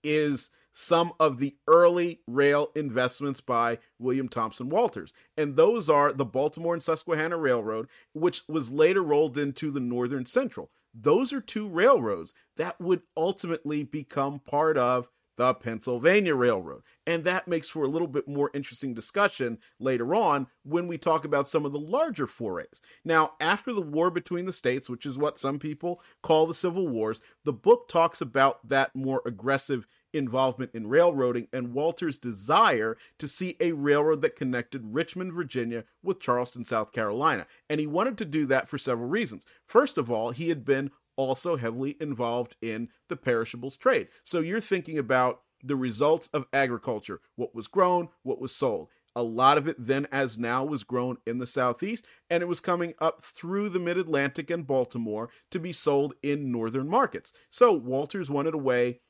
is 0.03 0.51
some 0.71 1.11
of 1.19 1.39
the 1.39 1.57
early 1.67 2.21
rail 2.27 2.69
investments 2.75 3.41
by 3.41 3.79
William 3.97 4.29
Thompson 4.29 4.69
Walters. 4.69 5.11
And 5.37 5.55
those 5.55 5.89
are 5.89 6.13
the 6.13 6.25
Baltimore 6.25 6.73
and 6.73 6.83
Susquehanna 6.83 7.37
Railroad, 7.37 7.87
which 8.13 8.43
was 8.47 8.71
later 8.71 9.03
rolled 9.03 9.37
into 9.37 9.71
the 9.71 9.79
Northern 9.79 10.25
Central. 10.25 10.69
Those 10.93 11.33
are 11.33 11.41
two 11.41 11.67
railroads 11.67 12.33
that 12.55 12.79
would 12.79 13.01
ultimately 13.17 13.83
become 13.83 14.39
part 14.39 14.77
of 14.77 15.09
the 15.39 15.53
Pennsylvania 15.53 16.35
Railroad. 16.35 16.81
And 17.07 17.23
that 17.23 17.47
makes 17.47 17.69
for 17.69 17.83
a 17.83 17.87
little 17.87 18.09
bit 18.09 18.27
more 18.27 18.51
interesting 18.53 18.93
discussion 18.93 19.57
later 19.79 20.13
on 20.13 20.47
when 20.63 20.85
we 20.85 20.97
talk 20.97 21.23
about 21.23 21.47
some 21.47 21.65
of 21.65 21.71
the 21.71 21.79
larger 21.79 22.27
forays. 22.27 22.81
Now, 23.05 23.31
after 23.39 23.71
the 23.71 23.81
war 23.81 24.11
between 24.11 24.45
the 24.45 24.51
states, 24.51 24.89
which 24.89 25.05
is 25.05 25.17
what 25.17 25.39
some 25.39 25.57
people 25.57 26.01
call 26.21 26.45
the 26.45 26.53
Civil 26.53 26.89
Wars, 26.89 27.21
the 27.45 27.53
book 27.53 27.87
talks 27.87 28.19
about 28.19 28.67
that 28.67 28.93
more 28.93 29.21
aggressive 29.25 29.87
involvement 30.13 30.71
in 30.73 30.87
railroading 30.87 31.47
and 31.53 31.73
Walter's 31.73 32.17
desire 32.17 32.97
to 33.17 33.27
see 33.27 33.55
a 33.61 33.71
railroad 33.71 34.21
that 34.21 34.35
connected 34.35 34.93
Richmond, 34.93 35.33
Virginia 35.33 35.85
with 36.03 36.19
Charleston, 36.19 36.65
South 36.65 36.91
Carolina. 36.91 37.47
And 37.69 37.79
he 37.79 37.87
wanted 37.87 38.17
to 38.17 38.25
do 38.25 38.45
that 38.47 38.67
for 38.67 38.77
several 38.77 39.07
reasons. 39.07 39.45
First 39.65 39.97
of 39.97 40.11
all, 40.11 40.31
he 40.31 40.49
had 40.49 40.65
been 40.65 40.91
also 41.19 41.57
heavily 41.57 41.97
involved 41.99 42.55
in 42.61 42.87
the 43.09 43.17
perishables 43.17 43.75
trade. 43.75 44.07
So 44.23 44.39
you're 44.39 44.61
thinking 44.61 44.97
about 44.97 45.41
the 45.61 45.75
results 45.75 46.29
of 46.29 46.47
agriculture, 46.53 47.19
what 47.35 47.53
was 47.53 47.67
grown, 47.67 48.07
what 48.23 48.39
was 48.39 48.55
sold. 48.55 48.87
A 49.17 49.21
lot 49.21 49.57
of 49.57 49.67
it 49.67 49.75
then, 49.77 50.07
as 50.13 50.37
now, 50.37 50.63
was 50.63 50.85
grown 50.85 51.17
in 51.27 51.39
the 51.39 51.45
Southeast, 51.47 52.05
and 52.29 52.41
it 52.41 52.47
was 52.47 52.61
coming 52.61 52.93
up 52.99 53.21
through 53.21 53.67
the 53.67 53.79
mid 53.79 53.97
Atlantic 53.97 54.49
and 54.49 54.65
Baltimore 54.65 55.29
to 55.51 55.59
be 55.59 55.73
sold 55.73 56.13
in 56.23 56.53
northern 56.53 56.87
markets. 56.87 57.33
So 57.49 57.73
Walters 57.73 58.29
wanted 58.29 58.53
a 58.53 58.59
way 58.59 59.01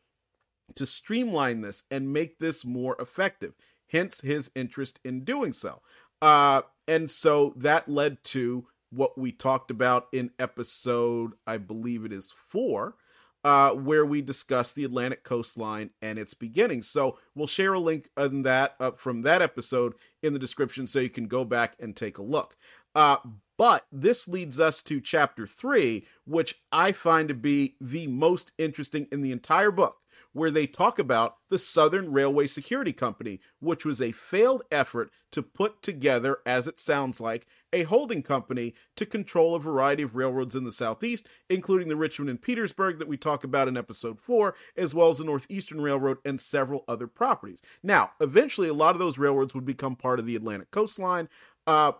to 0.74 0.88
streamline 0.88 1.62
this 1.62 1.84
and 1.92 2.12
make 2.12 2.39
this 2.39 2.66
more 2.66 2.96
effective, 3.00 3.54
hence 3.92 4.22
his 4.22 4.50
interest 4.56 5.00
in 5.06 5.24
doing 5.24 5.54
so. 5.54 5.84
Uh, 6.24 6.63
and 6.88 7.12
so 7.12 7.54
that 7.56 7.88
led 7.88 8.24
to 8.24 8.66
what 8.89 9.17
we 9.17 9.31
talked 9.31 9.72
about 9.72 10.08
in 10.12 10.31
episode, 10.39 11.34
I 11.46 11.58
believe 11.58 12.05
it 12.05 12.13
is 12.13 12.31
four, 12.31 12.96
uh, 13.43 13.72
where 13.72 14.05
we 14.05 14.22
discuss 14.22 14.74
the 14.74 14.84
Atlantic 14.84 15.24
coastline 15.24 15.91
and 16.01 16.19
its 16.19 16.34
beginnings. 16.34 16.88
So 16.88 17.17
we'll 17.36 17.48
share 17.48 17.74
a 17.74 17.79
link 17.79 18.10
on 18.17 18.43
that 18.43 18.75
uh, 18.79 18.91
from 18.91 19.22
that 19.22 19.41
episode 19.41 19.93
in 20.22 20.34
the 20.34 20.39
description 20.39 20.88
so 20.88 21.00
you 21.00 21.10
can 21.10 21.27
go 21.27 21.46
back 21.46 21.75
and 21.79 21.96
take 21.96 22.17
a 22.17 22.24
look. 22.24 22.58
Uh, 22.96 23.17
but 23.60 23.86
this 23.92 24.25
leads 24.25 24.58
us 24.58 24.82
to 24.84 25.01
chapter 25.01 25.46
three, 25.46 26.08
which 26.25 26.62
I 26.72 26.94
find 26.94 27.28
to 27.28 27.34
be 27.34 27.75
the 27.82 28.08
most 28.08 28.54
interesting 28.58 29.06
in 29.12 29.22
the 29.22 29.34
entire 29.34 29.70
book 29.70 29.98
where 30.32 30.50
they 30.50 30.66
talk 30.66 30.98
about 30.98 31.36
the 31.50 31.60
Southern 31.60 32.13
Railway 32.13 32.48
Security 32.48 32.94
Company, 32.94 33.42
which 33.60 33.84
was 33.84 34.01
a 34.01 34.13
failed 34.13 34.63
effort 34.72 35.12
to 35.32 35.42
put 35.42 35.82
together, 35.82 36.38
as 36.46 36.70
it 36.70 36.80
sounds 36.80 37.20
like, 37.20 37.48
a 37.74 37.84
holding 37.84 38.24
company 38.24 38.74
to 38.96 39.06
control 39.06 39.56
a 39.56 39.60
variety 39.60 40.04
of 40.04 40.16
railroads 40.16 40.56
in 40.56 40.63
the 40.63 40.72
Southeast, 40.72 41.28
including 41.50 41.89
the 41.89 41.98
Richmond 41.98 42.30
and 42.30 42.42
Petersburg 42.42 42.98
that 43.00 43.10
we 43.10 43.18
talk 43.18 43.44
about 43.44 43.68
in 43.68 43.75
episode 43.75 44.22
4, 44.22 44.56
as 44.78 44.96
well 44.96 45.10
as 45.10 45.18
the 45.18 45.25
Northeastern 45.25 45.82
Railroad 45.82 46.20
and 46.24 46.39
several 46.39 46.86
other 46.88 47.08
properties. 47.08 47.62
Now, 47.84 48.12
eventually, 48.22 48.70
a 48.70 48.74
lot 48.74 48.96
of 48.96 49.00
those 49.00 49.18
railroads 49.18 49.54
would 49.54 49.66
become 49.66 49.98
part 49.98 50.20
of 50.20 50.25
the 50.25 50.38
Atlantic 50.38 50.72
coastline, 50.72 51.28
uh, 51.68 51.92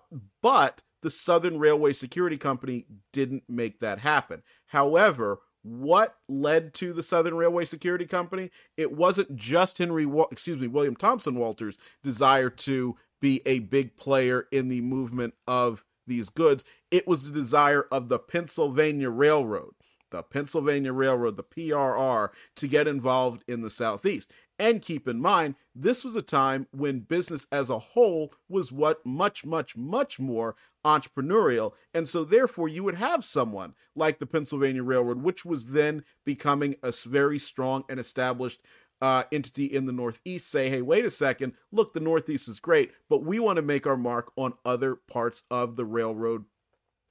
but 0.42 0.84
the 1.02 1.12
Southern 1.12 1.60
Railway 1.60 1.94
Security 1.94 2.38
Company 2.38 2.86
didn't 3.14 3.44
make 3.48 3.80
that 3.80 4.00
happen. 4.00 4.44
However, 4.68 5.40
what 5.62 6.16
led 6.28 6.74
to 6.76 6.94
the 6.94 7.04
Southern 7.04 7.36
Railway 7.36 7.66
Security 7.66 8.06
Company? 8.06 8.50
It 8.78 8.92
wasn't 8.92 9.36
just 9.36 9.78
Henry, 9.78 10.08
excuse 10.32 10.58
me, 10.58 10.68
William 10.68 10.96
Thompson 10.96 11.36
Walters' 11.36 11.78
desire 12.04 12.50
to 12.50 12.96
be 13.22 13.42
a 13.46 13.60
big 13.60 13.98
player 13.98 14.48
in 14.52 14.70
the 14.70 14.82
movement 14.82 15.34
of 15.48 15.84
these 16.08 16.30
goods. 16.30 16.64
It 16.92 17.08
was 17.08 17.26
the 17.30 17.40
desire 17.40 17.88
of 17.92 18.10
the 18.10 18.20
Pennsylvania 18.20 19.10
Railroad, 19.10 19.74
the 20.12 20.24
Pennsylvania 20.24 20.94
Railroad, 20.94 21.38
the 21.38 21.44
PRR, 21.44 22.30
to 22.56 22.68
get 22.68 22.88
involved 22.88 23.44
in 23.48 23.62
the 23.62 23.70
Southeast. 23.70 24.32
And 24.60 24.82
keep 24.82 25.08
in 25.08 25.22
mind, 25.22 25.56
this 25.74 26.04
was 26.04 26.18
a 26.18 26.22
time 26.22 26.68
when 26.72 27.00
business 27.00 27.48
as 27.50 27.70
a 27.70 27.80
whole 27.80 28.34
was 28.50 28.74
what 28.74 29.06
much, 29.06 29.46
much, 29.46 29.78
much 29.78 30.20
more 30.20 30.56
entrepreneurial. 30.86 31.72
And 31.94 32.10
so, 32.10 32.26
therefore, 32.26 32.68
you 32.68 32.84
would 32.84 32.96
have 32.96 33.24
someone 33.24 33.74
like 33.96 34.20
the 34.20 34.26
Pennsylvania 34.26 34.84
Railroad, 34.84 35.24
which 35.24 35.46
was 35.46 35.68
then 35.68 36.04
becoming 36.26 36.76
a 36.84 36.92
very 37.06 37.40
strong 37.40 37.86
and 37.88 38.02
established 38.02 38.62
uh, 39.02 39.24
entity 39.32 39.66
in 39.66 39.86
the 39.86 39.94
Northeast, 39.94 40.50
say, 40.50 40.70
hey, 40.70 40.82
wait 40.82 41.06
a 41.06 41.10
second, 41.10 41.54
look, 41.72 41.94
the 41.94 42.02
Northeast 42.02 42.50
is 42.50 42.60
great, 42.60 42.92
but 43.08 43.24
we 43.24 43.40
want 43.40 43.56
to 43.56 43.62
make 43.62 43.88
our 43.88 43.96
mark 43.96 44.32
on 44.36 44.54
other 44.66 44.96
parts 44.96 45.44
of 45.50 45.78
the 45.78 45.86
railroad 45.86 46.44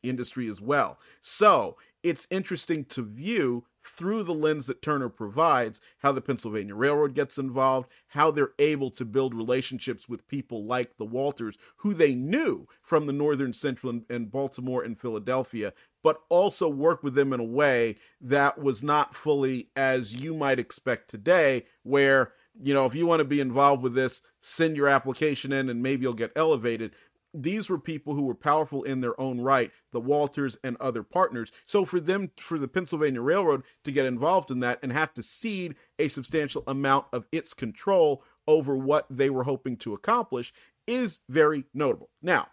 industry 0.02 0.49
as 0.49 0.61
well. 0.61 0.99
So, 1.23 1.78
it's 2.02 2.28
interesting 2.31 2.85
to 2.87 3.02
view 3.02 3.64
through 3.82 4.23
the 4.23 4.35
lens 4.35 4.66
that 4.66 4.82
Turner 4.82 5.08
provides 5.08 5.80
how 5.99 6.12
the 6.12 6.20
Pennsylvania 6.20 6.75
Railroad 6.75 7.14
gets 7.14 7.38
involved, 7.38 7.90
how 8.08 8.30
they're 8.30 8.52
able 8.58 8.90
to 8.92 9.04
build 9.04 9.35
relationships 9.35 10.08
with 10.08 10.28
people 10.28 10.64
like 10.64 10.97
the 10.97 11.04
Walters, 11.04 11.56
who 11.78 11.94
they 11.94 12.14
knew 12.14 12.66
from 12.82 13.06
the 13.06 13.12
Northern 13.12 13.52
Central 13.52 14.00
and, 14.08 14.30
Baltimore 14.30 14.82
and 14.82 14.99
Philadelphia, 14.99 15.73
but 16.02 16.23
also 16.28 16.68
work 16.68 17.02
with 17.02 17.14
them 17.14 17.32
in 17.32 17.40
a 17.40 17.44
way 17.44 17.97
that 18.20 18.58
was 18.58 18.82
not 18.82 19.14
fully 19.14 19.68
as 19.75 20.14
you 20.14 20.35
might 20.35 20.58
expect 20.58 21.08
today, 21.08 21.64
where 21.82 22.32
you 22.61 22.75
know, 22.75 22.87
if 22.87 22.94
you 22.94 23.06
want 23.06 23.20
to 23.20 23.25
be 23.25 23.40
involved 23.40 23.82
with 23.82 23.94
this, 23.94 24.20
send 24.40 24.76
your 24.76 24.88
application 24.88 25.52
in 25.52 25.68
and 25.68 25.82
maybe 25.82 26.02
you'll 26.02 26.12
get 26.12 26.32
elevated 26.35 26.92
these 27.35 27.68
were 27.68 27.78
people 27.78 28.14
who 28.14 28.23
were 28.23 28.35
powerful 28.35 28.82
in 28.82 29.00
their 29.00 29.18
own 29.20 29.40
right, 29.40 29.70
the 29.92 30.00
Walters 30.00 30.56
and 30.64 30.76
other 30.78 31.02
partners. 31.02 31.52
So 31.66 31.85
for 31.85 32.00
them, 32.00 32.30
for 32.38 32.58
the 32.58 32.68
Pennsylvania 32.68 33.20
Railroad 33.20 33.64
to 33.85 33.92
get 33.92 34.06
involved 34.06 34.50
in 34.50 34.61
that 34.61 34.78
and 34.82 34.92
have 34.92 35.14
to 35.14 35.23
cede 35.23 35.75
a 35.99 36.08
substantial 36.08 36.64
amount 36.66 37.06
of 37.12 37.26
its 37.30 37.54
control 37.54 38.23
over 38.47 38.76
what 38.76 39.06
they 39.11 39.28
were 39.30 39.44
hoping 39.44 39.76
to 39.78 39.94
accomplish 39.94 40.52
is 40.87 41.20
very 41.28 41.64
notable. 41.75 42.08
Now, 42.23 42.49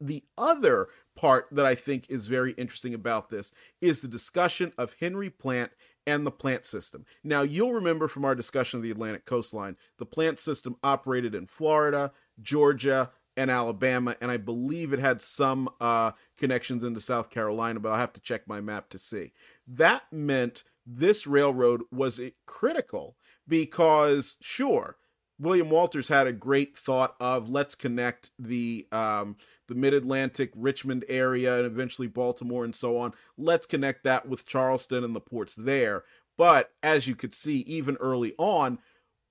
the 0.00 0.22
other 0.36 0.88
part 1.16 1.48
that 1.50 1.66
I 1.66 1.74
think 1.74 2.06
is 2.08 2.28
very 2.28 2.52
interesting 2.52 2.94
about 2.94 3.30
this 3.30 3.52
is 3.80 4.00
the 4.00 4.08
discussion 4.08 4.72
of 4.78 4.94
Henry 5.00 5.28
Plant 5.28 5.72
and 6.06 6.24
the 6.24 6.30
plant 6.30 6.64
system. 6.64 7.04
Now, 7.22 7.42
you'll 7.42 7.74
remember 7.74 8.08
from 8.08 8.24
our 8.24 8.34
discussion 8.34 8.78
of 8.78 8.82
the 8.82 8.90
Atlantic 8.90 9.26
coastline, 9.26 9.76
the 9.98 10.06
plant 10.06 10.38
system 10.38 10.76
operated 10.82 11.34
in 11.34 11.46
Florida, 11.46 12.12
Georgia, 12.40 13.10
and 13.38 13.52
Alabama, 13.52 14.16
and 14.20 14.32
I 14.32 14.36
believe 14.36 14.92
it 14.92 14.98
had 14.98 15.22
some 15.22 15.68
uh, 15.80 16.10
connections 16.36 16.82
into 16.82 17.00
South 17.00 17.30
Carolina, 17.30 17.78
but 17.78 17.90
I'll 17.90 17.98
have 17.98 18.12
to 18.14 18.20
check 18.20 18.48
my 18.48 18.60
map 18.60 18.88
to 18.90 18.98
see. 18.98 19.32
That 19.64 20.02
meant 20.10 20.64
this 20.84 21.24
railroad 21.24 21.82
was 21.92 22.20
critical 22.46 23.16
because, 23.46 24.38
sure, 24.40 24.96
William 25.38 25.70
Walters 25.70 26.08
had 26.08 26.26
a 26.26 26.32
great 26.32 26.76
thought 26.76 27.14
of 27.20 27.48
let's 27.48 27.76
connect 27.76 28.32
the 28.40 28.88
um, 28.90 29.36
the 29.68 29.76
Mid 29.76 29.94
Atlantic, 29.94 30.50
Richmond 30.56 31.04
area, 31.08 31.58
and 31.58 31.66
eventually 31.66 32.08
Baltimore 32.08 32.64
and 32.64 32.74
so 32.74 32.98
on. 32.98 33.12
Let's 33.36 33.66
connect 33.66 34.02
that 34.02 34.28
with 34.28 34.46
Charleston 34.46 35.04
and 35.04 35.14
the 35.14 35.20
ports 35.20 35.54
there. 35.54 36.02
But 36.36 36.72
as 36.82 37.06
you 37.06 37.14
could 37.14 37.34
see, 37.34 37.58
even 37.60 37.96
early 38.00 38.34
on, 38.36 38.80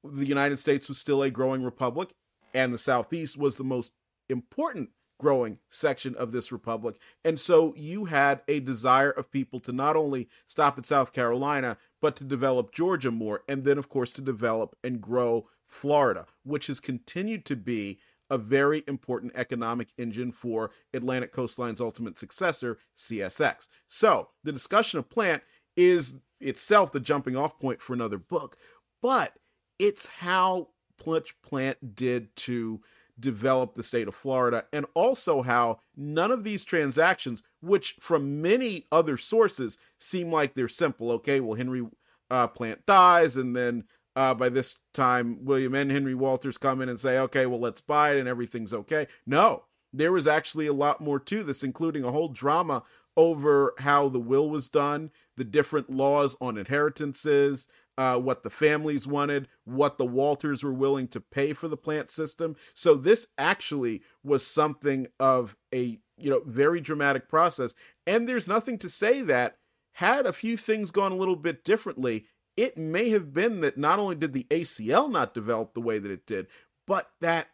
the 0.02 0.28
United 0.28 0.60
States 0.60 0.88
was 0.88 0.98
still 0.98 1.22
a 1.22 1.30
growing 1.30 1.64
republic, 1.64 2.14
and 2.58 2.74
the 2.74 2.80
Southeast 2.80 3.38
was 3.38 3.56
the 3.56 3.64
most 3.64 3.94
important 4.30 4.90
growing 5.20 5.60
section 5.70 6.16
of 6.16 6.32
this 6.32 6.52
republic. 6.52 7.00
And 7.24 7.40
so 7.40 7.76
you 7.78 8.06
had 8.06 8.42
a 8.48 8.60
desire 8.60 9.12
of 9.12 9.32
people 9.32 9.60
to 9.60 9.72
not 9.72 9.96
only 9.96 10.28
stop 10.48 10.76
at 10.80 10.86
South 10.86 11.14
Carolina, 11.14 11.78
but 12.02 12.16
to 12.16 12.24
develop 12.24 12.74
Georgia 12.74 13.12
more, 13.12 13.44
and 13.48 13.64
then, 13.64 13.78
of 13.78 13.90
course, 13.90 14.12
to 14.14 14.22
develop 14.22 14.76
and 14.84 15.00
grow 15.00 15.48
Florida, 15.68 16.26
which 16.44 16.66
has 16.66 16.80
continued 16.80 17.46
to 17.46 17.56
be 17.56 18.00
a 18.28 18.40
very 18.40 18.84
important 18.88 19.34
economic 19.36 19.90
engine 20.00 20.32
for 20.32 20.72
Atlantic 20.96 21.32
Coastline's 21.32 21.80
ultimate 21.80 22.18
successor, 22.18 22.80
CSX. 22.98 23.68
So 23.88 24.30
the 24.44 24.52
discussion 24.52 24.98
of 24.98 25.10
plant 25.10 25.44
is 25.76 26.16
itself 26.42 26.92
the 26.92 27.00
jumping 27.00 27.38
off 27.38 27.60
point 27.60 27.84
for 27.84 27.94
another 27.94 28.18
book, 28.18 28.58
but 29.00 29.34
it's 29.78 30.08
how 30.08 30.70
much 31.06 31.40
plant 31.42 31.96
did 31.96 32.36
to 32.36 32.82
develop 33.20 33.76
the 33.76 33.84
state 33.84 34.08
of 34.08 34.16
Florida, 34.16 34.66
and 34.72 34.86
also 34.94 35.42
how 35.42 35.80
none 35.96 36.32
of 36.32 36.44
these 36.44 36.64
transactions, 36.64 37.42
which 37.62 37.96
from 38.00 38.42
many 38.42 38.86
other 38.92 39.18
sources 39.18 39.78
seem 39.98 40.32
like 40.32 40.54
they're 40.54 40.68
simple. 40.68 41.12
Okay, 41.12 41.40
well, 41.40 41.58
Henry 41.58 41.86
uh, 42.30 42.48
Plant 42.48 42.86
dies, 42.86 43.36
and 43.36 43.56
then 43.56 43.86
uh, 44.16 44.34
by 44.34 44.50
this 44.50 44.80
time, 44.94 45.44
William 45.46 45.76
and 45.76 45.92
Henry 45.92 46.16
Walters 46.16 46.58
come 46.58 46.82
in 46.82 46.90
and 46.90 47.00
say, 47.00 47.18
okay, 47.20 47.46
well, 47.46 47.60
let's 47.60 47.82
buy 47.82 48.12
it, 48.12 48.20
and 48.20 48.28
everything's 48.28 48.74
okay. 48.74 49.08
No, 49.26 49.64
there 49.94 50.12
was 50.12 50.28
actually 50.28 50.68
a 50.68 50.74
lot 50.74 51.02
more 51.02 51.20
to 51.20 51.44
this, 51.44 51.64
including 51.64 52.04
a 52.04 52.12
whole 52.12 52.30
drama 52.30 52.84
over 53.16 53.74
how 53.80 54.10
the 54.10 54.20
will 54.20 54.50
was 54.50 54.70
done, 54.70 55.10
the 55.36 55.44
different 55.44 55.90
laws 55.90 56.36
on 56.40 56.58
inheritances, 56.58 57.68
uh, 57.98 58.18
what 58.20 58.44
the 58.44 58.50
families 58.50 59.08
wanted, 59.08 59.48
what 59.66 59.98
the 59.98 60.06
Walters 60.06 60.64
were 60.64 60.74
willing 60.74 61.08
to 61.10 61.20
pay 61.20 61.54
for 61.54 61.68
the 61.68 61.78
plant 61.78 62.12
system. 62.12 62.56
So 62.74 62.96
this 62.96 63.28
actually 63.38 64.02
was 64.24 64.46
something 64.46 65.08
of 65.20 65.56
a 65.74 66.00
you 66.18 66.30
know 66.30 66.42
very 66.46 66.82
dramatic 66.82 67.28
process. 67.28 67.74
And 68.06 68.28
there's 68.28 68.48
nothing 68.48 68.78
to 68.80 68.90
say 68.90 69.22
that 69.22 69.58
had 69.94 70.26
a 70.26 70.34
few 70.34 70.58
things 70.58 70.92
gone 70.92 71.12
a 71.12 71.16
little 71.16 71.36
bit 71.36 71.64
differently, 71.64 72.26
it 72.56 72.78
may 72.78 73.10
have 73.10 73.34
been 73.34 73.62
that 73.62 73.78
not 73.78 74.00
only 74.00 74.16
did 74.16 74.34
the 74.34 74.46
ACL 74.50 75.10
not 75.10 75.34
develop 75.34 75.74
the 75.74 75.82
way 75.82 76.00
that 76.00 76.12
it 76.12 76.26
did, 76.26 76.48
but 76.86 77.12
that 77.22 77.48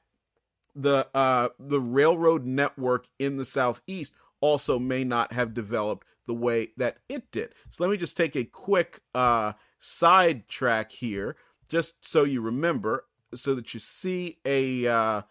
the 0.76 1.08
uh, 1.14 1.50
the 1.60 1.80
railroad 1.80 2.46
network 2.46 3.08
in 3.20 3.38
the 3.38 3.46
southeast 3.46 4.14
also 4.42 4.78
may 4.78 5.04
not 5.04 5.32
have 5.34 5.54
developed 5.54 6.06
the 6.26 6.34
way 6.34 6.72
that 6.78 6.98
it 7.08 7.32
did. 7.32 7.54
So 7.70 7.84
let 7.84 7.92
me 7.92 7.98
just 7.98 8.18
take 8.18 8.36
a 8.36 8.44
quick 8.44 9.02
uh, 9.14 9.54
sidetrack 9.84 10.92
here, 10.92 11.36
just 11.70 12.08
so 12.08 12.24
you 12.24 12.42
remember, 12.42 13.06
so 13.36 13.54
that 13.56 13.74
you 13.74 13.80
see 13.80 14.38
a 14.46 14.88
uh, 14.88 15.22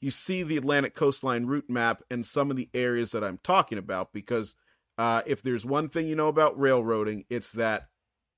you 0.00 0.10
see 0.10 0.42
the 0.42 0.56
Atlantic 0.56 0.94
coastline 0.94 1.46
route 1.46 1.70
map 1.70 2.02
and 2.10 2.26
some 2.26 2.50
of 2.50 2.56
the 2.56 2.68
areas 2.74 3.12
that 3.12 3.24
I'm 3.24 3.38
talking 3.42 3.78
about. 3.78 4.12
Because 4.12 4.56
uh, 4.98 5.22
if 5.26 5.42
there's 5.42 5.64
one 5.64 5.88
thing 5.88 6.06
you 6.06 6.16
know 6.16 6.28
about 6.28 6.58
railroading, 6.58 7.24
it's 7.30 7.52
that 7.52 7.88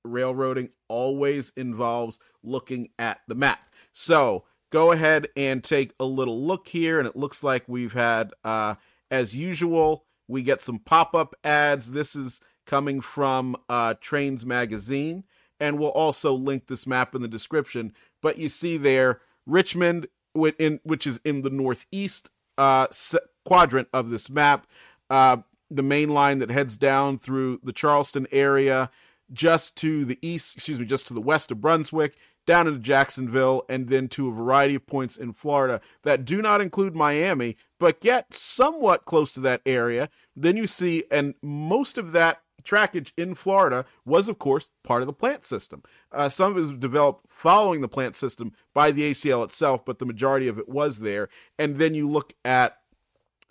railroading 0.05 0.71
always 0.89 1.53
involves 1.57 2.21
looking 2.43 2.91
at 2.99 3.21
the 3.27 3.35
map. 3.35 3.61
So 3.93 4.45
go 4.71 4.93
ahead 4.93 5.29
and 5.37 5.65
take 5.65 5.93
a 5.99 6.05
little 6.05 6.41
look 6.41 6.69
here, 6.69 6.99
and 6.99 7.09
it 7.09 7.17
looks 7.17 7.43
like 7.43 7.65
we've 7.67 7.95
had, 7.95 8.33
uh, 8.45 8.75
as 9.11 9.37
usual, 9.37 10.05
we 10.29 10.43
get 10.43 10.63
some 10.63 10.79
pop 10.79 11.15
up 11.15 11.35
ads. 11.43 11.93
This 11.93 12.15
is 12.15 12.41
coming 12.67 13.01
from 13.01 13.57
uh, 13.69 13.95
Trains 14.01 14.45
Magazine 14.45 15.25
and 15.61 15.79
we'll 15.79 15.91
also 15.91 16.33
link 16.33 16.67
this 16.67 16.87
map 16.87 17.15
in 17.15 17.23
the 17.23 17.29
description. 17.29 17.93
But 18.23 18.39
you 18.39 18.49
see 18.49 18.77
there, 18.77 19.21
Richmond, 19.47 20.09
which 20.35 21.07
is 21.07 21.21
in 21.25 21.43
the 21.43 21.51
northeast 21.51 22.31
uh, 22.59 22.89
quadrant 23.45 23.89
of 23.93 24.11
this 24.11 24.29
map, 24.29 24.67
uh, 25.09 25.39
the 25.71 25.83
main 25.83 26.11
line 26.11 26.39
that 26.39 26.51
heads 26.51 26.77
down 26.77 27.19
through 27.19 27.61
the 27.63 27.73
Charleston 27.73 28.27
area, 28.31 28.91
just 29.33 29.77
to 29.79 30.05
the 30.05 30.19
east, 30.23 30.57
excuse 30.57 30.79
me, 30.79 30.87
just 30.87 31.07
to 31.09 31.15
the 31.15 31.21
west 31.21 31.51
of 31.51 31.61
Brunswick, 31.61 32.17
down 32.47 32.69
into 32.69 32.79
Jacksonville, 32.79 33.65
and 33.69 33.89
then 33.89 34.07
to 34.09 34.29
a 34.29 34.33
variety 34.33 34.77
of 34.77 34.87
points 34.87 35.17
in 35.17 35.33
Florida 35.33 35.81
that 36.05 36.25
do 36.25 36.41
not 36.41 36.61
include 36.61 36.95
Miami, 36.95 37.57
but 37.81 38.01
get 38.01 38.33
somewhat 38.33 39.05
close 39.05 39.33
to 39.33 39.41
that 39.41 39.63
area. 39.67 40.09
Then 40.37 40.57
you 40.57 40.69
see, 40.69 41.05
and 41.11 41.35
most 41.43 41.99
of 41.99 42.13
that 42.13 42.43
trackage 42.67 43.13
in 43.17 43.35
Florida 43.35 43.85
was, 44.05 44.29
of 44.29 44.39
course, 44.39 44.71
part 44.83 45.03
of 45.03 45.07
the 45.07 45.13
plant 45.13 45.45
system. 45.45 45.83
Uh, 46.13 46.29
some 46.29 46.53
of 46.53 46.59
it 46.59 46.69
was 46.69 46.79
developed 46.79 47.27
following 47.31 47.81
the 47.81 47.89
plant 47.89 48.17
system 48.17 48.53
by 48.75 48.91
the 48.91 49.11
ACL 49.11 49.45
itself, 49.45 49.85
but 49.85 49.99
the 49.99 50.07
majority 50.07 50.49
of 50.49 50.59
it 50.59 50.69
was 50.69 51.01
there. 51.01 51.29
And 51.59 51.77
then 51.77 51.95
you 51.95 52.09
look 52.09 52.35
at 52.45 52.79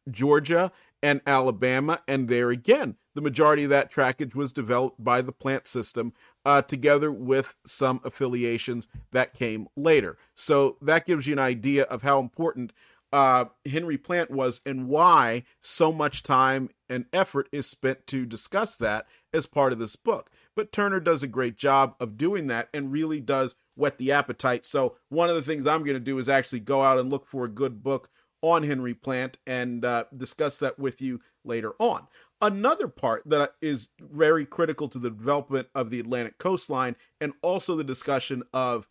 Georgia 0.10 0.72
and 1.02 1.22
Alabama, 1.26 2.02
and 2.08 2.28
there 2.30 2.50
again, 2.50 2.96
the 3.14 3.22
majority 3.22 3.64
of 3.64 3.70
that 3.70 3.92
trackage 3.92 4.36
was 4.36 4.52
developed 4.52 5.04
by 5.04 5.22
the 5.22 5.32
plant 5.32 5.68
system, 5.68 6.14
uh, 6.46 6.62
together 6.62 7.12
with 7.12 7.56
some 7.66 8.02
affiliations 8.04 8.88
that 9.12 9.34
came 9.34 9.68
later. 9.76 10.18
So 10.36 10.78
that 10.82 11.06
gives 11.06 11.26
you 11.26 11.34
an 11.34 11.40
idea 11.40 11.84
of 11.84 12.04
how 12.04 12.20
important 12.20 12.74
uh, 13.14 13.46
Henry 13.70 13.98
Plant 13.98 14.32
was 14.32 14.62
and 14.66 14.88
why 14.88 15.44
so 15.62 15.92
much 15.92 16.24
time 16.24 16.70
and 16.90 17.06
effort 17.14 17.48
is 17.52 17.68
spent 17.68 18.08
to 18.08 18.26
discuss 18.26 18.76
that 18.76 19.06
as 19.34 19.46
part 19.46 19.74
of 19.74 19.80
this 19.80 19.96
book. 19.96 20.30
But 20.56 20.72
Turner 20.72 21.00
does 21.00 21.24
a 21.24 21.28
great 21.28 21.58
job 21.58 21.96
of 22.00 22.18
doing 22.18 22.48
that 22.48 22.70
and 22.74 22.92
really 22.92 23.20
does 23.20 23.56
whet 23.76 23.98
the 23.98 24.12
appetite. 24.12 24.66
So, 24.66 24.98
one 25.10 25.30
of 25.30 25.36
the 25.36 25.42
things 25.42 25.68
I'm 25.68 25.84
going 25.84 25.96
to 25.96 26.00
do 26.00 26.18
is 26.18 26.30
actually 26.30 26.62
go 26.62 26.82
out 26.82 27.00
and 27.00 27.10
look 27.10 27.26
for 27.26 27.46
a 27.46 27.50
good 27.50 27.84
book 27.84 28.10
on 28.42 28.64
Henry 28.64 28.94
Plant 28.94 29.38
and 29.48 29.84
uh, 29.84 30.06
discuss 30.16 30.58
that 30.60 30.78
with 30.78 31.02
you 31.02 31.20
later 31.44 31.74
on. 31.80 32.08
Another 32.42 32.88
part 32.88 33.24
that 33.26 33.54
is 33.62 33.90
very 34.00 34.46
critical 34.46 34.88
to 34.90 35.00
the 35.00 35.10
development 35.10 35.68
of 35.74 35.90
the 35.90 36.00
Atlantic 36.00 36.38
coastline 36.38 36.96
and 37.20 37.34
also 37.42 37.76
the 37.76 37.84
discussion 37.84 38.44
of 38.54 38.88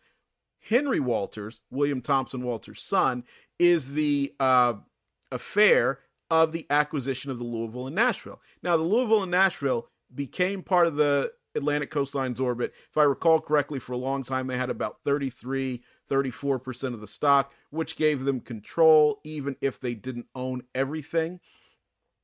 Henry 0.69 0.99
Walters, 0.99 1.61
William 1.69 2.01
Thompson 2.01 2.41
Walters' 2.41 2.81
son, 2.81 3.23
is 3.59 3.93
the 3.93 4.33
uh, 4.39 4.73
affair 5.31 5.99
of 6.31 6.51
the 6.51 6.65
acquisition 6.69 7.31
of 7.31 7.37
the 7.37 7.43
Louisville 7.43 7.87
and 7.87 7.95
Nashville. 7.95 8.41
Now, 8.63 8.77
the 8.77 8.83
Louisville 8.83 9.23
and 9.23 9.31
Nashville 9.31 9.87
became 10.13 10.63
part 10.63 10.87
of 10.87 10.95
the 10.95 11.31
Atlantic 11.55 11.89
coastline's 11.89 12.39
orbit. 12.39 12.73
If 12.89 12.97
I 12.97 13.03
recall 13.03 13.39
correctly, 13.39 13.79
for 13.79 13.93
a 13.93 13.97
long 13.97 14.23
time, 14.23 14.47
they 14.47 14.57
had 14.57 14.69
about 14.69 14.99
33, 15.05 15.83
34% 16.09 16.93
of 16.93 17.01
the 17.01 17.07
stock, 17.07 17.53
which 17.69 17.95
gave 17.95 18.25
them 18.25 18.41
control, 18.41 19.19
even 19.23 19.55
if 19.61 19.79
they 19.79 19.93
didn't 19.93 20.27
own 20.35 20.63
everything. 20.73 21.39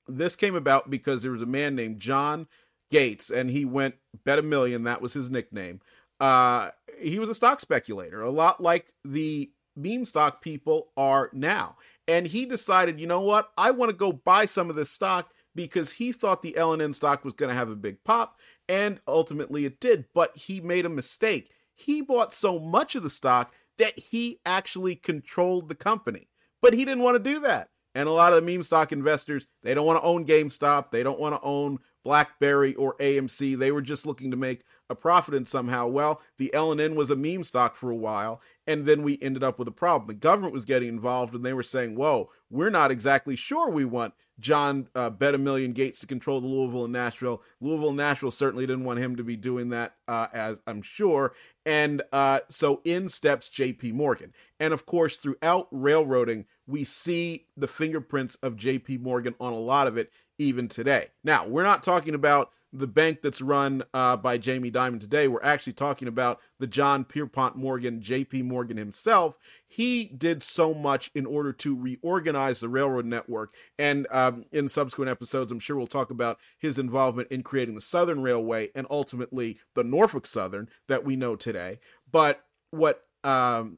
This 0.08 0.36
came 0.36 0.56
about 0.56 0.90
because 0.90 1.22
there 1.22 1.32
was 1.32 1.42
a 1.42 1.48
man 1.48 1.76
named 1.76 2.00
John 2.00 2.48
Gates, 2.90 3.30
and 3.30 3.50
he 3.50 3.64
went 3.64 3.96
bet 4.26 4.40
a 4.40 4.44
million. 4.44 4.84
That 4.84 5.02
was 5.02 5.14
his 5.14 5.32
nickname. 5.32 5.80
Uh, 6.20 6.72
he 7.00 7.18
was 7.18 7.30
a 7.30 7.36
stock 7.36 7.60
speculator, 7.60 8.22
a 8.22 8.30
lot 8.30 8.62
like 8.62 8.94
the 9.06 9.52
meme 9.76 10.06
stock 10.06 10.42
people 10.42 10.90
are 10.96 11.30
now. 11.34 11.78
And 12.08 12.28
he 12.28 12.46
decided, 12.46 13.00
you 13.00 13.08
know 13.08 13.22
what? 13.22 13.52
I 13.58 13.72
want 13.72 13.90
to 13.90 13.96
go 13.96 14.12
buy 14.12 14.46
some 14.46 14.70
of 14.70 14.76
this 14.76 14.92
stock 14.92 15.32
because 15.56 15.94
he 15.94 16.12
thought 16.12 16.42
the 16.42 16.56
L&N 16.58 16.94
stock 16.94 17.26
was 17.26 17.34
going 17.34 17.50
to 17.50 17.56
have 17.56 17.70
a 17.70 17.76
big 17.76 18.04
pop, 18.04 18.40
and 18.70 19.00
ultimately 19.08 19.66
it 19.66 19.80
did. 19.80 20.06
But 20.14 20.36
he 20.38 20.62
made 20.62 20.86
a 20.86 20.90
mistake. 20.90 21.52
He 21.74 22.02
bought 22.02 22.34
so 22.34 22.60
much 22.60 22.96
of 22.96 23.04
the 23.04 23.10
stock 23.10 23.54
that 23.78 23.98
he 23.98 24.40
actually 24.46 24.96
controlled 24.96 25.68
the 25.68 25.76
company. 25.76 26.30
But 26.62 26.74
he 26.74 26.86
didn't 26.86 27.04
want 27.04 27.16
to 27.16 27.34
do 27.34 27.40
that. 27.40 27.71
And 27.94 28.08
a 28.08 28.12
lot 28.12 28.34
of 28.34 28.44
the 28.44 28.52
meme 28.52 28.64
stock 28.64 28.92
investors, 28.92 29.48
they 29.64 29.74
don't 29.74 29.86
want 29.86 30.00
to 30.00 30.06
own 30.06 30.26
GameStop. 30.26 30.92
They 30.92 31.04
don't 31.04 31.20
want 31.20 31.36
to 31.36 31.42
own 31.42 31.80
BlackBerry 32.04 32.74
or 32.76 32.96
AMC. 32.98 33.58
They 33.58 33.72
were 33.72 33.82
just 33.82 34.06
looking 34.06 34.32
to 34.32 34.38
make 34.38 34.64
a 34.90 34.96
profit 34.96 35.34
in 35.34 35.46
somehow. 35.46 35.88
Well, 35.88 36.22
the 36.38 36.54
L&N 36.54 36.96
was 36.96 37.10
a 37.10 37.16
meme 37.16 37.44
stock 37.44 37.76
for 37.76 37.90
a 37.90 37.96
while, 37.96 38.42
and 38.68 38.86
then 38.86 39.04
we 39.04 39.20
ended 39.22 39.44
up 39.44 39.60
with 39.60 39.68
a 39.68 39.74
problem. 39.74 40.08
The 40.08 40.14
government 40.14 40.54
was 40.54 40.66
getting 40.66 40.90
involved, 40.90 41.34
and 41.34 41.46
they 41.46 41.54
were 41.54 41.64
saying, 41.64 41.96
"Whoa, 41.96 42.30
we're 42.50 42.70
not 42.70 42.92
exactly 42.92 43.36
sure 43.36 43.70
we 43.70 43.86
want 43.86 44.14
John 44.40 44.88
uh, 44.94 45.10
Bet 45.10 45.36
a 45.36 45.38
Million 45.38 45.72
Gates 45.72 46.02
to 46.02 46.08
control 46.08 46.42
the 46.42 46.48
Louisville 46.48 46.86
and 46.86 46.94
Nashville. 46.94 47.42
Louisville 47.62 47.90
and 47.90 47.98
Nashville 47.98 48.32
certainly 48.32 48.66
didn't 48.66 48.84
want 48.84 49.00
him 49.00 49.16
to 49.16 49.24
be 49.24 49.38
doing 49.38 49.70
that, 49.70 49.96
uh, 50.12 50.28
as 50.34 50.60
I'm 50.68 50.82
sure. 50.82 51.32
And 51.66 52.02
uh, 52.12 52.42
so 52.50 52.82
in 52.84 53.08
steps 53.08 53.48
J.P. 53.48 53.94
Morgan. 53.94 54.34
And 54.60 54.74
of 54.74 54.86
course, 54.86 55.18
throughout 55.18 55.70
railroading, 55.72 56.46
we 56.68 56.84
see 56.84 57.46
the 57.56 57.68
fingerprints 57.68 58.36
of 58.36 58.58
J.P. 58.58 58.98
Morgan 58.98 59.36
on 59.40 59.54
a 59.54 59.60
lot 59.60 59.88
of 59.88 59.98
it, 59.98 60.12
even 60.38 60.68
today. 60.68 61.08
Now, 61.24 61.48
we're 61.48 61.64
not 61.64 61.82
talking 61.82 62.14
about 62.14 62.52
the 62.74 62.88
bank 62.88 63.22
that's 63.22 63.42
run 63.42 63.84
uh, 63.94 64.16
by 64.16 64.38
Jamie 64.38 64.72
Dimon 64.72 65.00
today. 65.00 65.28
We're 65.28 65.44
actually 65.44 65.74
talking 65.74 66.08
about 66.08 66.40
the 66.60 66.68
John 66.68 67.04
Pierpont 67.04 67.58
Morgan, 67.58 68.02
J.P. 68.02 68.44
Morgan 68.44 68.78
himself. 68.78 69.36
He 69.68 70.06
did 70.06 70.42
so 70.42 70.74
much 70.74 71.12
in 71.14 71.26
order 71.26 71.52
to 71.54 71.76
reorganize 71.76 72.62
the 72.62 72.70
railroad 72.70 73.06
network. 73.06 73.54
And 73.78 74.08
um, 74.10 74.46
in 74.52 74.70
subsequent 74.70 75.10
episodes, 75.10 75.52
I'm 75.52 75.60
sure 75.60 75.76
we'll 75.76 75.88
talk 75.88 76.12
about 76.12 76.40
his 76.58 76.80
involvement 76.80 77.30
in 77.30 77.44
creating 77.44 77.76
the 77.76 77.82
Southern 77.82 78.22
Railway 78.22 78.70
and 78.74 78.88
ultimately 78.90 79.60
the 79.74 79.84
Norfolk 80.02 80.26
Southern 80.26 80.68
that 80.88 81.06
we 81.06 81.16
know 81.16 81.36
today. 81.36 81.80
But 82.12 82.44
what 82.72 83.04
um, 83.24 83.78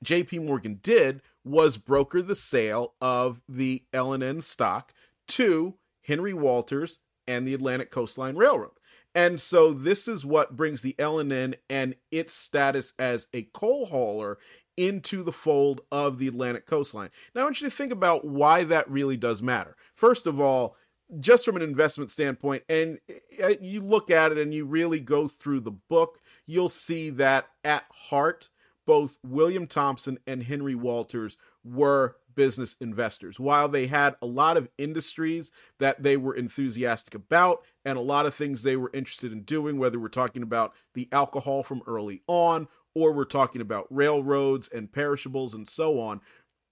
J.P. 0.00 0.38
Morgan 0.38 0.78
did 0.80 1.22
was 1.44 1.76
broker 1.76 2.22
the 2.22 2.36
sale 2.36 2.94
of 3.00 3.40
the 3.48 3.82
L&N 3.92 4.42
stock 4.42 4.94
to 5.26 5.74
Henry 6.04 6.32
Walters 6.32 7.00
and 7.26 7.48
the 7.48 7.54
Atlantic 7.54 7.90
Coastline 7.90 8.36
Railroad. 8.36 8.70
And 9.12 9.40
so 9.40 9.72
this 9.72 10.06
is 10.06 10.24
what 10.24 10.56
brings 10.56 10.82
the 10.82 10.94
L&N 11.00 11.56
and 11.68 11.96
its 12.12 12.32
status 12.32 12.92
as 12.96 13.26
a 13.34 13.48
coal 13.52 13.86
hauler 13.86 14.38
into 14.76 15.24
the 15.24 15.32
fold 15.32 15.80
of 15.90 16.18
the 16.18 16.28
Atlantic 16.28 16.64
coastline. 16.64 17.10
Now 17.34 17.40
I 17.40 17.44
want 17.44 17.60
you 17.60 17.68
to 17.68 17.74
think 17.74 17.90
about 17.90 18.24
why 18.24 18.62
that 18.62 18.88
really 18.88 19.16
does 19.16 19.42
matter. 19.42 19.76
First 19.96 20.28
of 20.28 20.38
all, 20.38 20.76
just 21.18 21.44
from 21.44 21.56
an 21.56 21.62
investment 21.62 22.10
standpoint, 22.10 22.62
and 22.68 22.98
uh, 23.42 23.54
you 23.60 23.80
look 23.80 24.10
at 24.10 24.32
it 24.32 24.38
and 24.38 24.54
you 24.54 24.64
really 24.64 25.00
go 25.00 25.26
through 25.26 25.60
the 25.60 25.70
book, 25.70 26.20
you'll 26.46 26.68
see 26.68 27.10
that 27.10 27.48
at 27.64 27.84
heart, 27.90 28.48
both 28.86 29.18
William 29.24 29.66
Thompson 29.66 30.18
and 30.26 30.44
Henry 30.44 30.74
Walters 30.74 31.36
were 31.64 32.16
business 32.34 32.76
investors. 32.80 33.38
While 33.40 33.68
they 33.68 33.86
had 33.86 34.16
a 34.22 34.26
lot 34.26 34.56
of 34.56 34.68
industries 34.78 35.50
that 35.78 36.02
they 36.02 36.16
were 36.16 36.34
enthusiastic 36.34 37.14
about 37.14 37.62
and 37.84 37.98
a 37.98 38.02
lot 38.02 38.26
of 38.26 38.34
things 38.34 38.62
they 38.62 38.76
were 38.76 38.90
interested 38.94 39.32
in 39.32 39.42
doing, 39.42 39.78
whether 39.78 39.98
we're 39.98 40.08
talking 40.08 40.42
about 40.42 40.72
the 40.94 41.08
alcohol 41.12 41.62
from 41.62 41.82
early 41.86 42.22
on 42.26 42.68
or 42.94 43.12
we're 43.12 43.24
talking 43.24 43.60
about 43.60 43.86
railroads 43.90 44.68
and 44.68 44.92
perishables 44.92 45.54
and 45.54 45.68
so 45.68 46.00
on, 46.00 46.20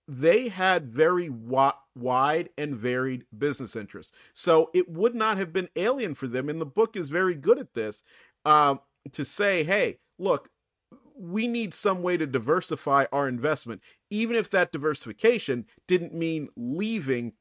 they 0.09 0.49
had 0.49 0.89
very 0.89 1.29
wide 1.29 2.49
and 2.57 2.75
varied 2.75 3.27
business 3.37 3.77
interests. 3.77 4.17
So 4.33 4.71
it 4.73 4.89
would 4.89 5.15
not 5.15 5.37
have 5.37 5.53
been 5.53 5.69
alien 5.77 6.15
for 6.15 6.27
them, 6.27 6.49
and 6.49 6.61
the 6.61 6.67
book 6.67 6.97
is 6.97 7.11
very 7.11 7.35
good 7.35 7.59
at 7.59 7.75
this, 7.75 8.03
um, 8.47 8.81
to 9.13 9.25
say, 9.25 9.65
hey, 9.65 9.99
look, 10.19 10.49
we 11.15 11.47
need 11.47 11.75
some 11.75 12.03
way 12.03 12.17
to 12.17 12.27
diversify 12.27 13.05
our 13.13 13.29
investment, 13.29 13.83
even 14.09 14.35
if 14.35 14.49
that 14.51 14.73
diversification 14.73 15.67
didn't 15.87 16.15
mean 16.15 16.49
leaving 16.57 17.35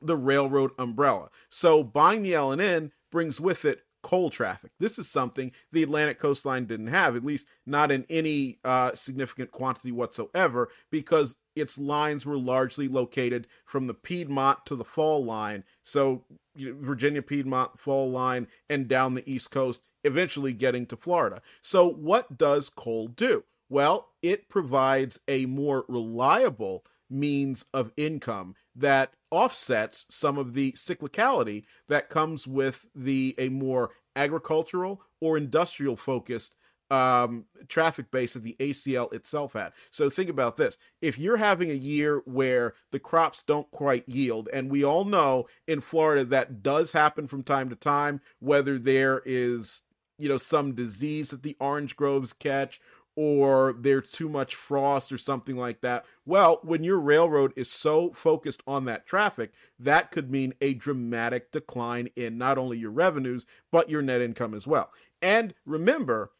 the 0.00 0.16
railroad 0.16 0.70
umbrella. 0.78 1.28
So 1.48 1.82
buying 1.82 2.22
the 2.22 2.34
L&N 2.34 2.92
brings 3.10 3.40
with 3.40 3.64
it 3.64 3.82
coal 4.02 4.30
traffic. 4.30 4.72
This 4.78 4.98
is 4.98 5.08
something 5.08 5.52
the 5.70 5.82
Atlantic 5.82 6.18
coastline 6.18 6.66
didn't 6.66 6.88
have, 6.88 7.16
at 7.16 7.24
least 7.24 7.46
not 7.66 7.90
in 7.90 8.04
any 8.10 8.58
uh, 8.64 8.94
significant 8.94 9.50
quantity 9.50 9.92
whatsoever, 9.92 10.68
because 10.90 11.36
its 11.54 11.78
lines 11.78 12.26
were 12.26 12.38
largely 12.38 12.88
located 12.88 13.46
from 13.64 13.86
the 13.86 13.94
Piedmont 13.94 14.66
to 14.66 14.76
the 14.76 14.84
Fall 14.84 15.24
line. 15.24 15.64
So 15.82 16.24
you 16.54 16.70
know, 16.72 16.80
Virginia 16.80 17.22
Piedmont 17.22 17.78
Fall 17.78 18.10
line 18.10 18.48
and 18.68 18.88
down 18.88 19.14
the 19.14 19.30
East 19.30 19.50
Coast 19.50 19.82
eventually 20.04 20.52
getting 20.52 20.86
to 20.86 20.96
Florida. 20.96 21.40
So, 21.62 21.88
what 21.88 22.36
does 22.36 22.68
coal 22.68 23.08
do? 23.08 23.44
Well, 23.68 24.08
it 24.20 24.48
provides 24.48 25.20
a 25.28 25.46
more 25.46 25.84
reliable 25.88 26.84
means 27.08 27.64
of 27.72 27.92
income 27.96 28.54
that 28.74 29.12
offsets 29.30 30.06
some 30.08 30.38
of 30.38 30.54
the 30.54 30.72
cyclicality 30.72 31.64
that 31.88 32.08
comes 32.08 32.46
with 32.46 32.86
the 32.94 33.34
a 33.38 33.48
more 33.48 33.90
agricultural 34.16 35.02
or 35.20 35.36
industrial 35.36 35.96
focused 35.96 36.54
um, 36.90 37.46
traffic 37.68 38.10
base 38.10 38.34
that 38.34 38.42
the 38.42 38.56
ACL 38.60 39.10
itself 39.14 39.54
had. 39.54 39.72
So 39.90 40.10
think 40.10 40.28
about 40.28 40.58
this. 40.58 40.76
If 41.00 41.18
you're 41.18 41.38
having 41.38 41.70
a 41.70 41.74
year 41.74 42.20
where 42.26 42.74
the 42.90 42.98
crops 42.98 43.42
don't 43.42 43.70
quite 43.70 44.06
yield, 44.06 44.50
and 44.52 44.70
we 44.70 44.84
all 44.84 45.06
know 45.06 45.46
in 45.66 45.80
Florida 45.80 46.22
that 46.26 46.62
does 46.62 46.92
happen 46.92 47.26
from 47.26 47.44
time 47.44 47.70
to 47.70 47.76
time, 47.76 48.20
whether 48.40 48.78
there 48.78 49.22
is 49.24 49.82
you 50.18 50.28
know 50.28 50.36
some 50.36 50.74
disease 50.74 51.30
that 51.30 51.42
the 51.42 51.56
orange 51.58 51.96
groves 51.96 52.34
catch 52.34 52.78
or 53.14 53.74
there's 53.78 54.10
too 54.10 54.28
much 54.28 54.54
frost 54.54 55.12
or 55.12 55.18
something 55.18 55.56
like 55.56 55.80
that. 55.80 56.04
Well, 56.24 56.60
when 56.62 56.82
your 56.84 56.98
railroad 56.98 57.52
is 57.56 57.70
so 57.70 58.12
focused 58.12 58.62
on 58.66 58.84
that 58.86 59.06
traffic, 59.06 59.52
that 59.78 60.10
could 60.10 60.30
mean 60.30 60.54
a 60.60 60.74
dramatic 60.74 61.52
decline 61.52 62.08
in 62.16 62.38
not 62.38 62.58
only 62.58 62.78
your 62.78 62.90
revenues, 62.90 63.46
but 63.70 63.90
your 63.90 64.02
net 64.02 64.20
income 64.20 64.54
as 64.54 64.66
well. 64.66 64.90
And 65.20 65.54
remember, 65.66 66.32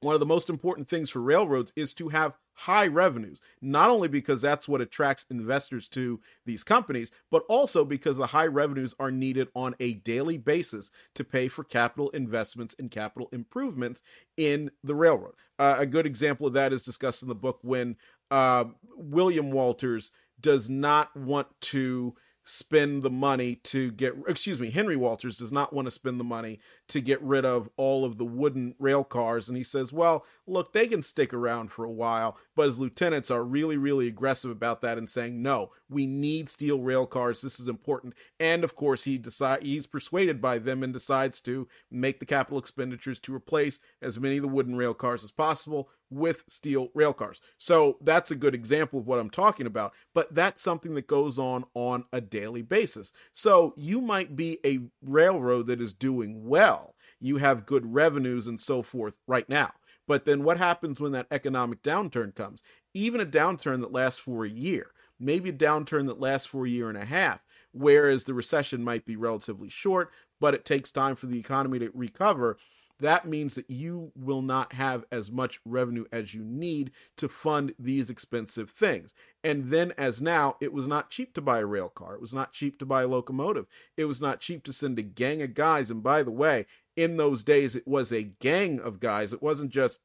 one 0.00 0.14
of 0.14 0.20
the 0.20 0.26
most 0.26 0.50
important 0.50 0.88
things 0.88 1.10
for 1.10 1.20
railroads 1.20 1.72
is 1.76 1.94
to 1.94 2.08
have 2.10 2.36
high 2.54 2.86
revenues, 2.86 3.40
not 3.60 3.90
only 3.90 4.08
because 4.08 4.42
that's 4.42 4.68
what 4.68 4.80
attracts 4.80 5.26
investors 5.30 5.88
to 5.88 6.20
these 6.44 6.64
companies, 6.64 7.10
but 7.30 7.44
also 7.48 7.84
because 7.84 8.16
the 8.16 8.26
high 8.26 8.46
revenues 8.46 8.94
are 8.98 9.10
needed 9.10 9.48
on 9.54 9.74
a 9.80 9.94
daily 9.94 10.38
basis 10.38 10.90
to 11.14 11.24
pay 11.24 11.48
for 11.48 11.64
capital 11.64 12.10
investments 12.10 12.74
and 12.78 12.90
capital 12.90 13.28
improvements 13.32 14.02
in 14.36 14.70
the 14.84 14.94
railroad. 14.94 15.34
Uh, 15.58 15.76
a 15.78 15.86
good 15.86 16.06
example 16.06 16.46
of 16.46 16.52
that 16.52 16.72
is 16.72 16.82
discussed 16.82 17.22
in 17.22 17.28
the 17.28 17.34
book 17.34 17.58
when 17.62 17.96
uh, 18.30 18.64
William 18.96 19.50
Walters 19.50 20.12
does 20.40 20.68
not 20.68 21.16
want 21.16 21.48
to 21.60 22.14
spend 22.44 23.02
the 23.02 23.10
money 23.10 23.54
to 23.54 23.92
get 23.92 24.14
excuse 24.26 24.58
me 24.58 24.70
henry 24.70 24.96
walters 24.96 25.36
does 25.36 25.52
not 25.52 25.72
want 25.72 25.86
to 25.86 25.90
spend 25.90 26.18
the 26.18 26.24
money 26.24 26.58
to 26.88 27.00
get 27.00 27.22
rid 27.22 27.44
of 27.44 27.68
all 27.76 28.04
of 28.04 28.18
the 28.18 28.24
wooden 28.24 28.74
rail 28.78 29.04
cars 29.04 29.48
and 29.48 29.56
he 29.56 29.62
says 29.62 29.92
well 29.92 30.24
look 30.46 30.72
they 30.72 30.86
can 30.86 31.02
stick 31.02 31.32
around 31.32 31.70
for 31.70 31.84
a 31.84 31.90
while 31.90 32.36
but 32.56 32.66
his 32.66 32.78
lieutenants 32.78 33.30
are 33.30 33.44
really 33.44 33.76
really 33.76 34.08
aggressive 34.08 34.50
about 34.50 34.80
that 34.80 34.98
and 34.98 35.08
saying 35.08 35.40
no 35.40 35.70
we 35.92 36.06
need 36.06 36.48
steel 36.48 36.80
rail 36.80 37.06
cars. 37.06 37.42
This 37.42 37.60
is 37.60 37.68
important. 37.68 38.14
And 38.40 38.64
of 38.64 38.74
course 38.74 39.04
he 39.04 39.18
decide 39.18 39.62
he's 39.62 39.86
persuaded 39.86 40.40
by 40.40 40.58
them 40.58 40.82
and 40.82 40.92
decides 40.92 41.40
to 41.40 41.68
make 41.90 42.18
the 42.18 42.26
capital 42.26 42.58
expenditures 42.58 43.18
to 43.20 43.34
replace 43.34 43.78
as 44.00 44.18
many 44.18 44.36
of 44.36 44.42
the 44.42 44.48
wooden 44.48 44.76
rail 44.76 44.94
cars 44.94 45.22
as 45.22 45.30
possible 45.30 45.90
with 46.12 46.44
steel 46.48 46.90
rail 46.94 47.12
cars. 47.12 47.40
So 47.58 47.96
that's 48.00 48.30
a 48.30 48.36
good 48.36 48.54
example 48.54 49.00
of 49.00 49.06
what 49.06 49.18
I'm 49.18 49.30
talking 49.30 49.66
about, 49.66 49.94
but 50.14 50.34
that's 50.34 50.62
something 50.62 50.94
that 50.94 51.06
goes 51.06 51.38
on 51.38 51.64
on 51.74 52.04
a 52.12 52.20
daily 52.20 52.62
basis. 52.62 53.12
So 53.32 53.74
you 53.76 54.00
might 54.00 54.36
be 54.36 54.58
a 54.64 54.80
railroad 55.02 55.66
that 55.68 55.80
is 55.80 55.92
doing 55.92 56.46
well. 56.46 56.94
You 57.18 57.38
have 57.38 57.66
good 57.66 57.94
revenues 57.94 58.46
and 58.46 58.60
so 58.60 58.82
forth 58.82 59.18
right 59.26 59.48
now. 59.48 59.72
But 60.06 60.24
then 60.24 60.42
what 60.42 60.58
happens 60.58 61.00
when 61.00 61.12
that 61.12 61.28
economic 61.30 61.82
downturn 61.82 62.34
comes? 62.34 62.62
Even 62.92 63.20
a 63.20 63.26
downturn 63.26 63.80
that 63.80 63.92
lasts 63.92 64.20
for 64.20 64.44
a 64.44 64.50
year, 64.50 64.90
maybe 65.18 65.50
a 65.50 65.54
downturn 65.54 66.06
that 66.08 66.20
lasts 66.20 66.46
for 66.46 66.66
a 66.66 66.70
year 66.70 66.88
and 66.88 66.98
a 66.98 67.04
half, 67.04 67.40
whereas 67.72 68.24
the 68.24 68.34
recession 68.34 68.84
might 68.84 69.06
be 69.06 69.16
relatively 69.16 69.68
short, 69.68 70.10
but 70.40 70.54
it 70.54 70.64
takes 70.64 70.90
time 70.90 71.14
for 71.14 71.26
the 71.26 71.38
economy 71.38 71.78
to 71.78 71.90
recover 71.94 72.58
that 73.02 73.26
means 73.26 73.56
that 73.56 73.68
you 73.68 74.12
will 74.16 74.42
not 74.42 74.74
have 74.74 75.04
as 75.10 75.30
much 75.30 75.60
revenue 75.64 76.04
as 76.12 76.34
you 76.34 76.42
need 76.44 76.92
to 77.16 77.28
fund 77.28 77.74
these 77.78 78.08
expensive 78.08 78.70
things. 78.70 79.12
And 79.42 79.70
then, 79.70 79.92
as 79.98 80.22
now, 80.22 80.56
it 80.60 80.72
was 80.72 80.86
not 80.86 81.10
cheap 81.10 81.34
to 81.34 81.40
buy 81.40 81.58
a 81.58 81.66
rail 81.66 81.88
car. 81.88 82.14
It 82.14 82.20
was 82.20 82.32
not 82.32 82.52
cheap 82.52 82.78
to 82.78 82.86
buy 82.86 83.02
a 83.02 83.08
locomotive. 83.08 83.66
It 83.96 84.04
was 84.04 84.20
not 84.20 84.40
cheap 84.40 84.62
to 84.64 84.72
send 84.72 84.98
a 84.98 85.02
gang 85.02 85.42
of 85.42 85.54
guys. 85.54 85.90
And 85.90 86.02
by 86.02 86.22
the 86.22 86.30
way, 86.30 86.64
in 86.96 87.16
those 87.16 87.42
days, 87.42 87.74
it 87.74 87.86
was 87.86 88.12
a 88.12 88.22
gang 88.22 88.80
of 88.80 89.00
guys. 89.00 89.32
It 89.32 89.42
wasn't 89.42 89.70
just 89.70 90.00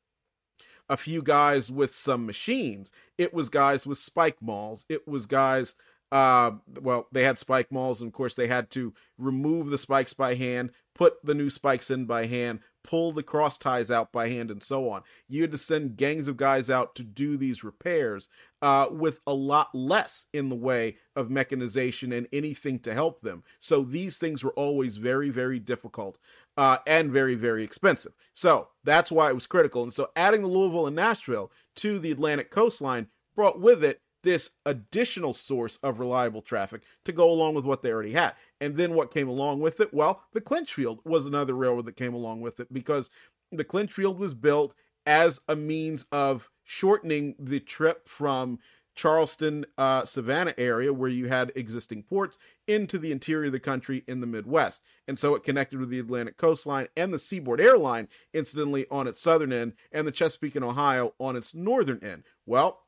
a 0.90 0.98
few 0.98 1.22
guys 1.22 1.72
with 1.72 1.94
some 1.94 2.26
machines. 2.26 2.92
It 3.18 3.34
was 3.34 3.50
guys 3.50 3.86
with 3.86 3.98
spike 3.98 4.42
mauls. 4.42 4.86
It 4.90 5.08
was 5.08 5.26
guys 5.26 5.76
uh, 6.12 6.52
well, 6.80 7.08
they 7.12 7.24
had 7.24 7.38
spike 7.38 7.72
mauls, 7.72 8.02
and 8.02 8.10
of 8.10 8.14
course, 8.14 8.34
they 8.34 8.48
had 8.48 8.70
to 8.72 8.94
remove 9.18 9.70
the 9.70 9.78
spikes 9.78 10.14
by 10.14 10.36
hand, 10.36 10.72
put 10.96 11.16
the 11.24 11.36
new 11.36 11.50
spikes 11.50 11.92
in 11.92 12.06
by 12.06 12.28
hand, 12.28 12.60
pull 12.84 13.12
the 13.12 13.24
cross 13.24 13.58
ties 13.58 13.92
out 13.92 14.14
by 14.14 14.30
hand, 14.30 14.50
and 14.50 14.64
so 14.64 14.90
on. 14.90 15.02
You 15.28 15.42
had 15.42 15.52
to 15.52 15.58
send 15.58 15.98
gangs 15.98 16.30
of 16.30 16.38
guys 16.38 16.70
out 16.70 16.96
to 16.96 17.04
do 17.04 17.36
these 17.36 17.64
repairs 17.64 18.30
uh, 18.62 18.88
with 18.90 19.20
a 19.28 19.34
lot 19.34 19.70
less 19.74 20.28
in 20.34 20.48
the 20.48 20.56
way 20.56 20.96
of 21.14 21.30
mechanization 21.30 22.14
and 22.14 22.28
anything 22.32 22.80
to 22.80 22.94
help 22.94 23.20
them. 23.20 23.44
So 23.60 23.84
these 23.84 24.18
things 24.18 24.44
were 24.44 24.54
always 24.54 24.98
very, 24.98 25.30
very 25.30 25.60
difficult 25.60 26.18
uh, 26.56 26.78
and 26.88 27.12
very, 27.12 27.36
very 27.36 27.64
expensive. 27.64 28.14
So 28.34 28.70
that's 28.84 29.12
why 29.12 29.30
it 29.30 29.36
was 29.36 29.46
critical. 29.46 29.84
And 29.84 29.94
so 29.94 30.10
adding 30.16 30.42
the 30.42 30.48
Louisville 30.48 30.88
and 30.88 30.96
Nashville 30.96 31.52
to 31.76 32.00
the 32.00 32.12
Atlantic 32.12 32.50
coastline 32.50 33.08
brought 33.36 33.60
with 33.60 33.84
it 33.84 34.02
this 34.28 34.50
additional 34.66 35.34
source 35.34 35.78
of 35.78 36.00
reliable 36.00 36.42
traffic 36.42 36.84
to 37.06 37.14
go 37.14 37.32
along 37.32 37.56
with 37.56 37.64
what 37.64 37.82
they 37.82 37.94
already 37.94 38.12
had. 38.12 38.34
And 38.60 38.76
then 38.76 38.94
what 38.94 39.14
came 39.14 39.30
along 39.30 39.62
with 39.62 39.80
it? 39.80 39.94
Well, 39.94 40.24
the 40.34 40.42
Clinchfield 40.42 41.00
was 41.06 41.26
another 41.26 41.54
railroad 41.54 41.86
that 41.86 41.96
came 41.96 42.14
along 42.14 42.42
with 42.42 42.60
it 42.60 42.74
because 42.74 43.10
the 43.54 43.64
Clinchfield 43.64 44.20
was 44.20 44.34
built 44.34 44.74
as 45.06 45.40
a 45.48 45.56
means 45.56 46.06
of 46.12 46.50
shortening 46.66 47.36
the 47.40 47.62
trip 47.62 48.10
from 48.10 48.60
Charleston, 48.96 49.66
uh, 49.78 50.04
Savannah 50.04 50.56
area 50.58 50.92
where 50.92 51.10
you 51.10 51.30
had 51.30 51.54
existing 51.56 52.04
ports 52.04 52.38
into 52.68 52.98
the 52.98 53.14
interior 53.14 53.46
of 53.46 53.54
the 53.54 53.62
country 53.62 54.04
in 54.08 54.20
the 54.20 54.28
Midwest. 54.28 54.82
And 55.08 55.18
so 55.18 55.36
it 55.36 55.44
connected 55.44 55.80
with 55.80 55.90
the 55.90 56.00
Atlantic 56.00 56.36
coastline 56.36 56.90
and 56.98 57.14
the 57.14 57.20
Seaboard 57.20 57.62
Airline, 57.62 58.10
incidentally, 58.34 58.88
on 58.92 59.08
its 59.08 59.22
southern 59.22 59.54
end, 59.54 59.72
and 59.90 60.06
the 60.06 60.12
Chesapeake 60.12 60.58
and 60.58 60.66
Ohio 60.66 61.14
on 61.18 61.38
its 61.38 61.56
northern 61.56 62.04
end. 62.04 62.24
Well, 62.46 62.82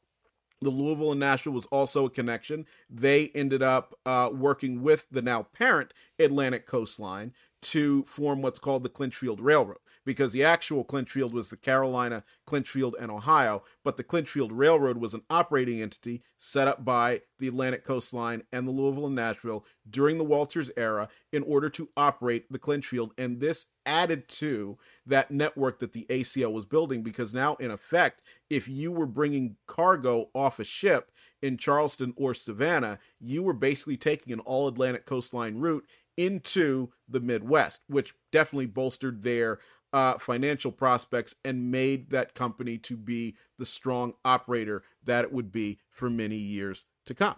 the 0.62 0.70
Louisville 0.70 1.12
and 1.12 1.20
Nashville 1.20 1.54
was 1.54 1.66
also 1.68 2.06
a 2.06 2.10
connection. 2.10 2.66
They 2.90 3.32
ended 3.34 3.64
up 3.64 3.96
uh, 4.06 4.30
working 4.34 4.82
with 4.82 5.08
the 5.10 5.22
now 5.22 5.44
parent 5.44 5.94
Atlantic 6.18 6.66
Coastline 6.66 7.34
to 7.62 8.04
form 8.04 8.42
what's 8.42 8.60
called 8.60 8.84
the 8.84 8.90
Clinchfield 8.90 9.40
Railroad 9.40 9.80
because 10.06 10.32
the 10.32 10.44
actual 10.44 10.84
Clinchfield 10.84 11.34
was 11.34 11.50
the 11.50 11.58
Carolina, 11.58 12.24
Clinchfield, 12.48 12.96
and 13.00 13.12
Ohio, 13.12 13.64
but 13.84 13.98
the 13.98 14.04
Clinchfield 14.04 14.52
Railroad 14.52 14.98
was 14.98 15.14
an 15.14 15.22
operating 15.30 15.82
entity 15.82 16.24
set 16.38 16.68
up 16.68 16.84
by 16.84 17.22
the 17.38 17.48
Atlantic 17.48 17.84
Coastline 17.84 18.44
and 18.52 18.68
the 18.68 18.72
Louisville 18.72 19.08
and 19.08 19.16
Nashville 19.16 19.66
during 19.90 20.18
the 20.18 20.24
Walters 20.24 20.72
era 20.78 21.10
in 21.32 21.44
order 21.44 21.70
to 21.70 21.90
operate 21.98 22.52
the 22.52 22.60
Clinchfield. 22.60 23.14
And 23.18 23.40
this 23.40 23.68
added 23.86 24.28
to 24.30 24.78
that 25.06 25.32
network 25.32 25.80
that 25.80 25.92
the 25.92 26.06
ACL 26.10 26.54
was 26.54 26.66
building 26.66 27.04
because 27.04 27.34
now, 27.34 27.56
in 27.56 27.72
effect, 27.72 28.22
if 28.50 28.68
you 28.68 28.92
were 28.92 29.06
bringing 29.06 29.58
cargo 29.68 30.30
off 30.34 30.60
a 30.60 30.64
ship 30.64 31.12
in 31.42 31.58
Charleston 31.58 32.14
or 32.16 32.34
Savannah, 32.34 33.00
you 33.20 33.44
were 33.44 33.54
basically 33.54 33.98
taking 33.98 34.34
an 34.34 34.40
all 34.42 34.68
Atlantic 34.68 35.06
coastline 35.06 35.60
route 35.60 35.86
into 36.20 36.90
the 37.08 37.22
Midwest, 37.22 37.82
which 37.88 38.14
definitely 38.30 38.66
bolstered 38.66 39.24
their 39.24 39.60
uh, 39.94 40.18
financial 40.18 40.72
prospects 40.72 41.34
and 41.46 41.72
made 41.72 42.10
that 42.10 42.36
company 42.36 42.78
to 42.78 42.98
be 42.98 43.38
the 43.58 43.66
strong 43.66 44.14
operator 44.26 44.84
that 45.02 45.24
it 45.24 45.32
would 45.32 45.50
be 45.50 45.80
for 45.90 46.10
many 46.10 46.36
years 46.36 46.86
to 47.06 47.16
come. 47.16 47.38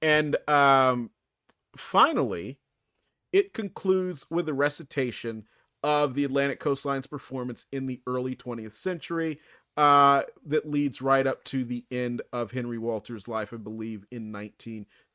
And 0.00 0.36
um, 0.48 1.10
finally, 1.76 2.58
it 3.34 3.52
concludes 3.52 4.24
with 4.30 4.48
a 4.48 4.54
recitation 4.54 5.44
of 5.84 6.14
the 6.14 6.24
Atlantic 6.24 6.58
Coastline's 6.58 7.06
performance 7.06 7.66
in 7.70 7.86
the 7.86 8.00
early 8.06 8.34
20th 8.34 8.74
century 8.74 9.38
uh, 9.76 10.22
that 10.46 10.68
leads 10.68 11.02
right 11.02 11.26
up 11.26 11.44
to 11.44 11.64
the 11.64 11.84
end 11.90 12.22
of 12.32 12.52
Henry 12.52 12.78
Walters' 12.78 13.28
life, 13.28 13.52
I 13.52 13.58
believe, 13.58 14.06
in 14.10 14.32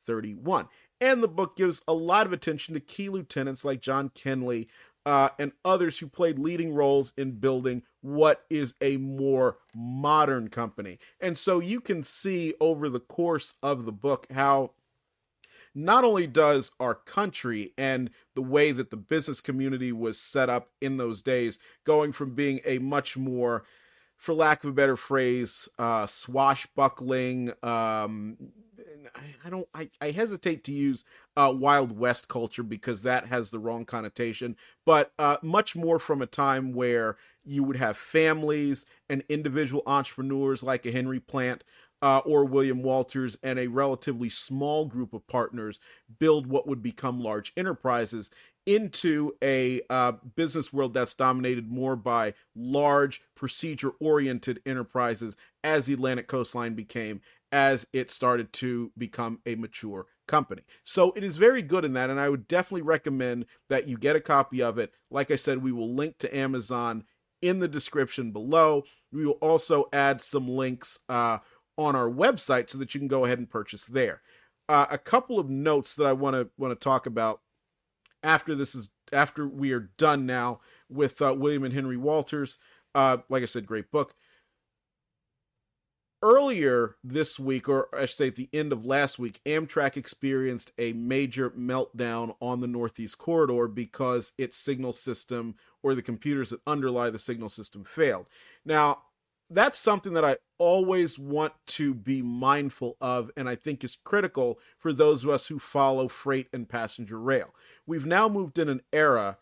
1931. 0.08 0.68
And 1.00 1.22
the 1.22 1.28
book 1.28 1.56
gives 1.56 1.82
a 1.86 1.92
lot 1.94 2.26
of 2.26 2.32
attention 2.32 2.74
to 2.74 2.80
key 2.80 3.08
lieutenants 3.08 3.64
like 3.64 3.80
John 3.80 4.10
Kenly 4.10 4.68
uh, 5.04 5.28
and 5.38 5.52
others 5.64 5.98
who 5.98 6.08
played 6.08 6.38
leading 6.38 6.74
roles 6.74 7.12
in 7.16 7.32
building 7.32 7.82
what 8.00 8.44
is 8.50 8.74
a 8.80 8.96
more 8.96 9.58
modern 9.74 10.48
company. 10.48 10.98
And 11.20 11.36
so 11.36 11.60
you 11.60 11.80
can 11.80 12.02
see 12.02 12.54
over 12.60 12.88
the 12.88 13.00
course 13.00 13.54
of 13.62 13.84
the 13.84 13.92
book 13.92 14.26
how 14.32 14.72
not 15.74 16.04
only 16.04 16.26
does 16.26 16.72
our 16.80 16.94
country 16.94 17.72
and 17.76 18.10
the 18.34 18.42
way 18.42 18.72
that 18.72 18.90
the 18.90 18.96
business 18.96 19.40
community 19.40 19.92
was 19.92 20.18
set 20.18 20.48
up 20.48 20.70
in 20.80 20.96
those 20.96 21.20
days, 21.20 21.58
going 21.84 22.12
from 22.12 22.34
being 22.34 22.60
a 22.64 22.78
much 22.78 23.16
more 23.16 23.62
for 24.16 24.32
lack 24.32 24.64
of 24.64 24.70
a 24.70 24.72
better 24.72 24.96
phrase, 24.96 25.68
uh, 25.78 26.06
swashbuckling, 26.06 27.52
um, 27.62 28.38
I 29.44 29.50
don't 29.50 29.68
I, 29.74 29.90
I 30.00 30.10
hesitate 30.10 30.64
to 30.64 30.72
use 30.72 31.04
uh, 31.36 31.52
Wild 31.56 31.98
West 31.98 32.28
culture 32.28 32.62
because 32.62 33.02
that 33.02 33.26
has 33.26 33.50
the 33.50 33.58
wrong 33.58 33.84
connotation, 33.84 34.56
but 34.84 35.12
uh, 35.18 35.36
much 35.42 35.76
more 35.76 35.98
from 35.98 36.22
a 36.22 36.26
time 36.26 36.72
where 36.72 37.16
you 37.44 37.62
would 37.62 37.76
have 37.76 37.96
families 37.96 38.86
and 39.08 39.22
individual 39.28 39.82
entrepreneurs 39.86 40.62
like 40.62 40.84
a 40.84 40.90
Henry 40.90 41.20
Plant 41.20 41.64
uh, 42.02 42.18
or 42.18 42.44
William 42.44 42.82
Walters 42.82 43.38
and 43.42 43.58
a 43.58 43.68
relatively 43.68 44.28
small 44.28 44.86
group 44.86 45.14
of 45.14 45.26
partners 45.26 45.80
build 46.18 46.46
what 46.46 46.66
would 46.66 46.82
become 46.82 47.20
large 47.20 47.52
enterprises 47.56 48.30
into 48.66 49.32
a 49.42 49.80
uh, 49.88 50.12
business 50.34 50.72
world 50.72 50.92
that's 50.92 51.14
dominated 51.14 51.70
more 51.70 51.94
by 51.94 52.34
large 52.54 53.22
procedure 53.36 53.92
oriented 54.00 54.60
enterprises 54.66 55.36
as 55.62 55.86
the 55.86 55.94
Atlantic 55.94 56.26
coastline 56.26 56.74
became 56.74 57.20
as 57.52 57.86
it 57.92 58.10
started 58.10 58.52
to 58.52 58.92
become 58.96 59.40
a 59.46 59.54
mature 59.54 60.06
company. 60.26 60.62
So 60.84 61.12
it 61.12 61.22
is 61.22 61.36
very 61.36 61.62
good 61.62 61.84
in 61.84 61.92
that, 61.94 62.10
and 62.10 62.20
I 62.20 62.28
would 62.28 62.48
definitely 62.48 62.82
recommend 62.82 63.46
that 63.68 63.86
you 63.86 63.96
get 63.96 64.16
a 64.16 64.20
copy 64.20 64.62
of 64.62 64.78
it. 64.78 64.92
Like 65.10 65.30
I 65.30 65.36
said, 65.36 65.62
we 65.62 65.72
will 65.72 65.92
link 65.92 66.18
to 66.18 66.36
Amazon 66.36 67.04
in 67.40 67.60
the 67.60 67.68
description 67.68 68.32
below. 68.32 68.84
We 69.12 69.24
will 69.24 69.34
also 69.34 69.88
add 69.92 70.20
some 70.20 70.48
links 70.48 70.98
uh, 71.08 71.38
on 71.78 71.94
our 71.94 72.10
website 72.10 72.70
so 72.70 72.78
that 72.78 72.94
you 72.94 73.00
can 73.00 73.08
go 73.08 73.24
ahead 73.24 73.38
and 73.38 73.48
purchase 73.48 73.84
there. 73.84 74.22
Uh, 74.68 74.86
a 74.90 74.98
couple 74.98 75.38
of 75.38 75.48
notes 75.48 75.94
that 75.94 76.06
I 76.06 76.12
want 76.12 76.34
to 76.34 76.50
want 76.58 76.72
to 76.72 76.84
talk 76.84 77.06
about 77.06 77.40
after 78.22 78.54
this 78.56 78.74
is 78.74 78.90
after 79.12 79.46
we 79.46 79.72
are 79.72 79.90
done 79.96 80.26
now 80.26 80.60
with 80.88 81.22
uh, 81.22 81.34
William 81.38 81.62
and 81.62 81.72
Henry 81.72 81.96
Walters. 81.96 82.58
Uh, 82.94 83.18
like 83.28 83.42
I 83.42 83.46
said, 83.46 83.66
great 83.66 83.92
book 83.92 84.14
earlier 86.22 86.96
this 87.04 87.38
week, 87.38 87.68
or 87.68 87.88
I 87.94 88.06
should 88.06 88.16
say 88.16 88.26
at 88.28 88.36
the 88.36 88.48
end 88.52 88.72
of 88.72 88.84
last 88.84 89.18
week, 89.18 89.40
Amtrak 89.44 89.96
experienced 89.96 90.72
a 90.78 90.92
major 90.92 91.50
meltdown 91.50 92.36
on 92.40 92.60
the 92.60 92.68
Northeast 92.68 93.18
Corridor 93.18 93.68
because 93.68 94.32
its 94.38 94.56
signal 94.56 94.92
system 94.92 95.54
or 95.82 95.94
the 95.94 96.02
computers 96.02 96.50
that 96.50 96.60
underlie 96.66 97.10
the 97.10 97.18
signal 97.18 97.48
system 97.48 97.84
failed. 97.84 98.26
Now, 98.64 99.02
that's 99.48 99.78
something 99.78 100.14
that 100.14 100.24
I 100.24 100.38
always 100.58 101.18
want 101.18 101.52
to 101.66 101.94
be 101.94 102.20
mindful 102.20 102.96
of, 103.00 103.30
and 103.36 103.48
I 103.48 103.54
think 103.54 103.84
is 103.84 103.96
critical 104.02 104.58
for 104.78 104.92
those 104.92 105.22
of 105.22 105.30
us 105.30 105.46
who 105.46 105.58
follow 105.58 106.08
freight 106.08 106.48
and 106.52 106.68
passenger 106.68 107.20
rail. 107.20 107.54
We've 107.86 108.06
now 108.06 108.28
moved 108.28 108.58
in 108.58 108.68
an 108.68 108.82
era 108.92 109.38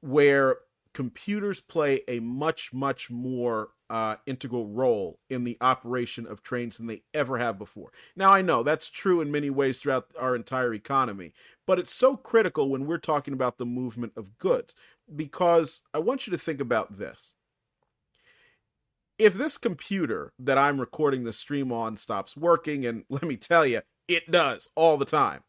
where 0.00 0.58
computers 0.92 1.60
play 1.60 2.02
a 2.08 2.20
much, 2.20 2.72
much 2.72 3.10
more 3.10 3.70
uh, 3.90 4.16
integral 4.26 4.66
role 4.66 5.18
in 5.30 5.44
the 5.44 5.56
operation 5.60 6.26
of 6.26 6.42
trains 6.42 6.78
than 6.78 6.86
they 6.86 7.02
ever 7.14 7.38
have 7.38 7.58
before. 7.58 7.90
Now, 8.16 8.32
I 8.32 8.42
know 8.42 8.62
that's 8.62 8.90
true 8.90 9.20
in 9.20 9.30
many 9.30 9.50
ways 9.50 9.78
throughout 9.78 10.08
our 10.18 10.36
entire 10.36 10.74
economy, 10.74 11.32
but 11.66 11.78
it's 11.78 11.94
so 11.94 12.16
critical 12.16 12.68
when 12.68 12.86
we're 12.86 12.98
talking 12.98 13.34
about 13.34 13.58
the 13.58 13.66
movement 13.66 14.12
of 14.16 14.38
goods 14.38 14.74
because 15.14 15.82
I 15.94 15.98
want 15.98 16.26
you 16.26 16.30
to 16.32 16.38
think 16.38 16.60
about 16.60 16.98
this. 16.98 17.34
If 19.18 19.34
this 19.34 19.58
computer 19.58 20.32
that 20.38 20.58
I'm 20.58 20.78
recording 20.78 21.24
the 21.24 21.32
stream 21.32 21.72
on 21.72 21.96
stops 21.96 22.36
working, 22.36 22.84
and 22.84 23.04
let 23.10 23.22
me 23.22 23.36
tell 23.36 23.66
you, 23.66 23.82
it 24.06 24.30
does 24.30 24.68
all 24.74 24.96
the 24.96 25.04
time, 25.04 25.42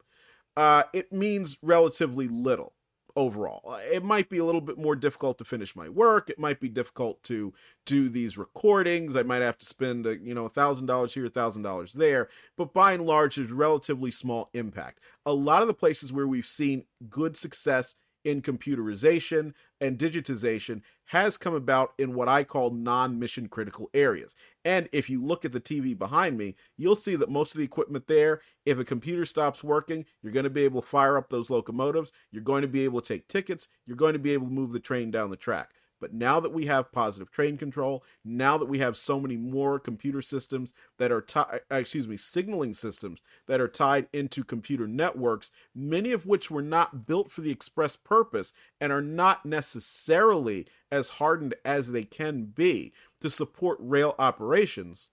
uh, 0.55 0.83
it 0.93 1.11
means 1.11 1.57
relatively 1.61 2.27
little 2.27 2.73
overall. 3.19 3.61
Uh, 3.69 3.81
it 3.91 4.01
might 4.01 4.29
be 4.29 4.37
a 4.37 4.45
little 4.45 4.61
bit 4.61 4.77
more 4.77 4.95
difficult 4.95 5.37
to 5.37 5.43
finish 5.43 5.75
my 5.75 5.89
work. 5.89 6.29
It 6.29 6.39
might 6.39 6.61
be 6.61 6.69
difficult 6.69 7.21
to 7.23 7.53
do 7.85 8.07
these 8.07 8.37
recordings. 8.37 9.13
I 9.13 9.23
might 9.23 9.41
have 9.41 9.57
to 9.57 9.65
spend, 9.65 10.07
a, 10.07 10.17
you 10.17 10.33
know, 10.33 10.45
a 10.45 10.49
thousand 10.49 10.85
dollars 10.85 11.13
here, 11.13 11.25
a 11.25 11.29
thousand 11.29 11.63
dollars 11.63 11.91
there. 11.91 12.29
But 12.55 12.73
by 12.73 12.93
and 12.93 13.05
large, 13.05 13.35
there's 13.35 13.51
relatively 13.51 14.09
small 14.09 14.49
impact. 14.53 14.99
A 15.25 15.33
lot 15.33 15.61
of 15.61 15.67
the 15.67 15.73
places 15.73 16.13
where 16.13 16.27
we've 16.27 16.47
seen 16.47 16.85
good 17.09 17.35
success 17.35 17.95
in 18.23 18.41
computerization 18.41 19.53
and 19.81 19.97
digitization 19.97 20.81
has 21.05 21.37
come 21.37 21.53
about 21.53 21.93
in 21.97 22.13
what 22.13 22.27
I 22.27 22.43
call 22.43 22.71
non 22.71 23.17
mission 23.17 23.47
critical 23.47 23.89
areas. 23.93 24.35
And 24.63 24.89
if 24.91 25.09
you 25.09 25.23
look 25.23 25.45
at 25.45 25.51
the 25.51 25.61
TV 25.61 25.97
behind 25.97 26.37
me, 26.37 26.55
you'll 26.77 26.95
see 26.95 27.15
that 27.15 27.29
most 27.29 27.53
of 27.53 27.59
the 27.59 27.65
equipment 27.65 28.07
there, 28.07 28.41
if 28.65 28.77
a 28.77 28.85
computer 28.85 29.25
stops 29.25 29.63
working, 29.63 30.05
you're 30.21 30.33
going 30.33 30.43
to 30.43 30.49
be 30.49 30.63
able 30.63 30.81
to 30.81 30.87
fire 30.87 31.17
up 31.17 31.29
those 31.29 31.49
locomotives, 31.49 32.11
you're 32.31 32.43
going 32.43 32.61
to 32.61 32.67
be 32.67 32.83
able 32.83 33.01
to 33.01 33.07
take 33.13 33.27
tickets, 33.27 33.67
you're 33.85 33.97
going 33.97 34.13
to 34.13 34.19
be 34.19 34.33
able 34.33 34.47
to 34.47 34.53
move 34.53 34.71
the 34.71 34.79
train 34.79 35.11
down 35.11 35.29
the 35.29 35.37
track. 35.37 35.71
But 35.99 36.13
now 36.13 36.39
that 36.39 36.53
we 36.53 36.65
have 36.65 36.91
positive 36.91 37.31
train 37.31 37.57
control, 37.57 38.03
now 38.23 38.57
that 38.57 38.67
we 38.67 38.79
have 38.79 38.95
so 38.95 39.19
many 39.19 39.37
more 39.37 39.79
computer 39.79 40.21
systems 40.21 40.73
that 40.97 41.11
are 41.11 41.21
tied, 41.21 41.61
uh, 41.71 41.75
excuse 41.75 42.07
me, 42.07 42.17
signaling 42.17 42.73
systems 42.73 43.21
that 43.47 43.59
are 43.59 43.67
tied 43.67 44.07
into 44.13 44.43
computer 44.43 44.87
networks, 44.87 45.51
many 45.75 46.11
of 46.11 46.25
which 46.25 46.49
were 46.49 46.61
not 46.61 47.05
built 47.05 47.31
for 47.31 47.41
the 47.41 47.51
express 47.51 47.95
purpose 47.95 48.53
and 48.79 48.91
are 48.91 49.01
not 49.01 49.45
necessarily 49.45 50.67
as 50.91 51.09
hardened 51.09 51.55
as 51.65 51.91
they 51.91 52.03
can 52.03 52.45
be 52.45 52.93
to 53.19 53.29
support 53.29 53.77
rail 53.81 54.15
operations, 54.17 55.11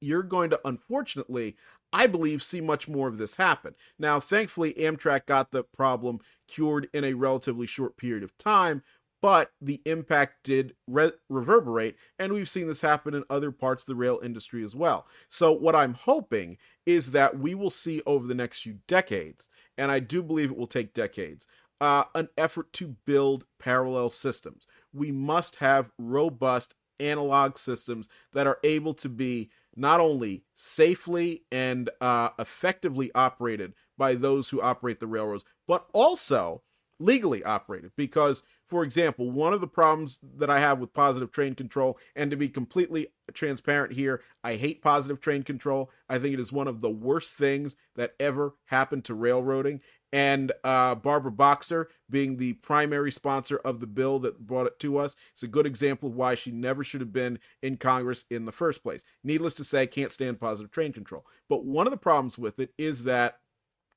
you're 0.00 0.22
going 0.22 0.50
to 0.50 0.60
unfortunately 0.64 1.56
I 1.94 2.08
believe, 2.08 2.42
see 2.42 2.60
much 2.60 2.88
more 2.88 3.06
of 3.06 3.18
this 3.18 3.36
happen. 3.36 3.76
Now, 4.00 4.18
thankfully, 4.18 4.74
Amtrak 4.74 5.26
got 5.26 5.52
the 5.52 5.62
problem 5.62 6.18
cured 6.48 6.88
in 6.92 7.04
a 7.04 7.14
relatively 7.14 7.68
short 7.68 7.96
period 7.96 8.24
of 8.24 8.36
time, 8.36 8.82
but 9.24 9.52
the 9.58 9.80
impact 9.86 10.44
did 10.44 10.74
re- 10.86 11.12
reverberate, 11.30 11.96
and 12.18 12.30
we've 12.30 12.46
seen 12.46 12.66
this 12.66 12.82
happen 12.82 13.14
in 13.14 13.24
other 13.30 13.50
parts 13.50 13.82
of 13.82 13.86
the 13.86 13.94
rail 13.94 14.20
industry 14.22 14.62
as 14.62 14.76
well. 14.76 15.06
So, 15.30 15.50
what 15.50 15.74
I'm 15.74 15.94
hoping 15.94 16.58
is 16.84 17.12
that 17.12 17.38
we 17.38 17.54
will 17.54 17.70
see 17.70 18.02
over 18.04 18.26
the 18.26 18.34
next 18.34 18.58
few 18.58 18.80
decades, 18.86 19.48
and 19.78 19.90
I 19.90 20.00
do 20.00 20.22
believe 20.22 20.50
it 20.50 20.58
will 20.58 20.66
take 20.66 20.92
decades, 20.92 21.46
uh, 21.80 22.04
an 22.14 22.28
effort 22.36 22.70
to 22.74 22.96
build 23.06 23.46
parallel 23.58 24.10
systems. 24.10 24.66
We 24.92 25.10
must 25.10 25.56
have 25.56 25.90
robust 25.98 26.74
analog 27.00 27.56
systems 27.56 28.10
that 28.34 28.46
are 28.46 28.58
able 28.62 28.92
to 28.92 29.08
be 29.08 29.48
not 29.74 30.00
only 30.00 30.44
safely 30.52 31.44
and 31.50 31.88
uh, 32.02 32.28
effectively 32.38 33.10
operated 33.14 33.72
by 33.96 34.16
those 34.16 34.50
who 34.50 34.60
operate 34.60 35.00
the 35.00 35.06
railroads, 35.06 35.46
but 35.66 35.86
also 35.94 36.60
legally 36.98 37.42
operated 37.42 37.92
because 37.96 38.42
for 38.66 38.82
example, 38.82 39.30
one 39.30 39.52
of 39.52 39.60
the 39.60 39.66
problems 39.66 40.18
that 40.36 40.50
I 40.50 40.58
have 40.58 40.78
with 40.78 40.92
positive 40.92 41.30
train 41.30 41.54
control, 41.54 41.98
and 42.16 42.30
to 42.30 42.36
be 42.36 42.48
completely 42.48 43.08
transparent 43.32 43.92
here, 43.92 44.22
I 44.42 44.56
hate 44.56 44.82
positive 44.82 45.20
train 45.20 45.42
control. 45.42 45.90
I 46.08 46.18
think 46.18 46.34
it 46.34 46.40
is 46.40 46.52
one 46.52 46.68
of 46.68 46.80
the 46.80 46.90
worst 46.90 47.34
things 47.34 47.76
that 47.96 48.14
ever 48.18 48.54
happened 48.66 49.04
to 49.04 49.14
railroading. 49.14 49.80
And 50.12 50.52
uh, 50.62 50.94
Barbara 50.94 51.32
Boxer, 51.32 51.88
being 52.08 52.36
the 52.36 52.52
primary 52.54 53.10
sponsor 53.10 53.56
of 53.56 53.80
the 53.80 53.86
bill 53.86 54.20
that 54.20 54.46
brought 54.46 54.68
it 54.68 54.78
to 54.78 54.96
us, 54.96 55.16
is 55.36 55.42
a 55.42 55.48
good 55.48 55.66
example 55.66 56.08
of 56.08 56.14
why 56.14 56.36
she 56.36 56.52
never 56.52 56.84
should 56.84 57.00
have 57.00 57.12
been 57.12 57.40
in 57.62 57.76
Congress 57.76 58.24
in 58.30 58.44
the 58.44 58.52
first 58.52 58.82
place. 58.82 59.04
Needless 59.24 59.54
to 59.54 59.64
say, 59.64 59.88
can't 59.88 60.12
stand 60.12 60.38
positive 60.38 60.70
train 60.70 60.92
control. 60.92 61.26
But 61.48 61.64
one 61.64 61.86
of 61.86 61.90
the 61.90 61.96
problems 61.96 62.38
with 62.38 62.60
it 62.60 62.72
is 62.78 63.04
that 63.04 63.38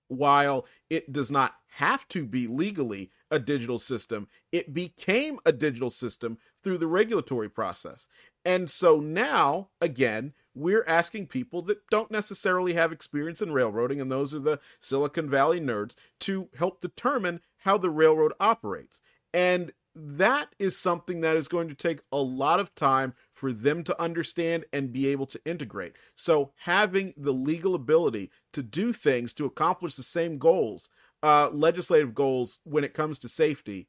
while 0.07 0.65
it 0.89 1.11
does 1.11 1.29
not 1.31 1.55
have 1.71 2.07
to 2.09 2.25
be 2.25 2.47
legally 2.47 3.11
a 3.29 3.39
digital 3.39 3.77
system, 3.77 4.27
it 4.51 4.73
became 4.73 5.39
a 5.45 5.51
digital 5.51 5.89
system 5.89 6.37
through 6.63 6.77
the 6.77 6.87
regulatory 6.87 7.49
process. 7.49 8.07
And 8.45 8.69
so 8.69 8.99
now, 8.99 9.69
again, 9.81 10.33
we're 10.55 10.85
asking 10.87 11.27
people 11.27 11.61
that 11.63 11.87
don't 11.89 12.09
necessarily 12.09 12.73
have 12.73 12.91
experience 12.91 13.41
in 13.41 13.51
railroading, 13.51 13.99
and 13.99 14.11
those 14.11 14.33
are 14.33 14.39
the 14.39 14.59
Silicon 14.79 15.29
Valley 15.29 15.59
nerds, 15.59 15.95
to 16.21 16.49
help 16.57 16.79
determine 16.79 17.41
how 17.59 17.77
the 17.77 17.89
railroad 17.89 18.33
operates. 18.39 19.01
And 19.33 19.73
that 19.99 20.53
is 20.59 20.77
something 20.77 21.21
that 21.21 21.35
is 21.35 21.47
going 21.47 21.67
to 21.69 21.75
take 21.75 22.01
a 22.11 22.17
lot 22.17 22.59
of 22.59 22.75
time 22.75 23.13
for 23.33 23.51
them 23.51 23.83
to 23.83 24.01
understand 24.01 24.65
and 24.71 24.93
be 24.93 25.07
able 25.07 25.25
to 25.27 25.41
integrate. 25.45 25.95
So, 26.15 26.51
having 26.57 27.13
the 27.17 27.33
legal 27.33 27.75
ability 27.75 28.31
to 28.53 28.63
do 28.63 28.93
things 28.93 29.33
to 29.33 29.45
accomplish 29.45 29.95
the 29.95 30.03
same 30.03 30.37
goals, 30.37 30.89
uh, 31.23 31.49
legislative 31.51 32.13
goals 32.13 32.59
when 32.63 32.83
it 32.83 32.93
comes 32.93 33.19
to 33.19 33.29
safety, 33.29 33.87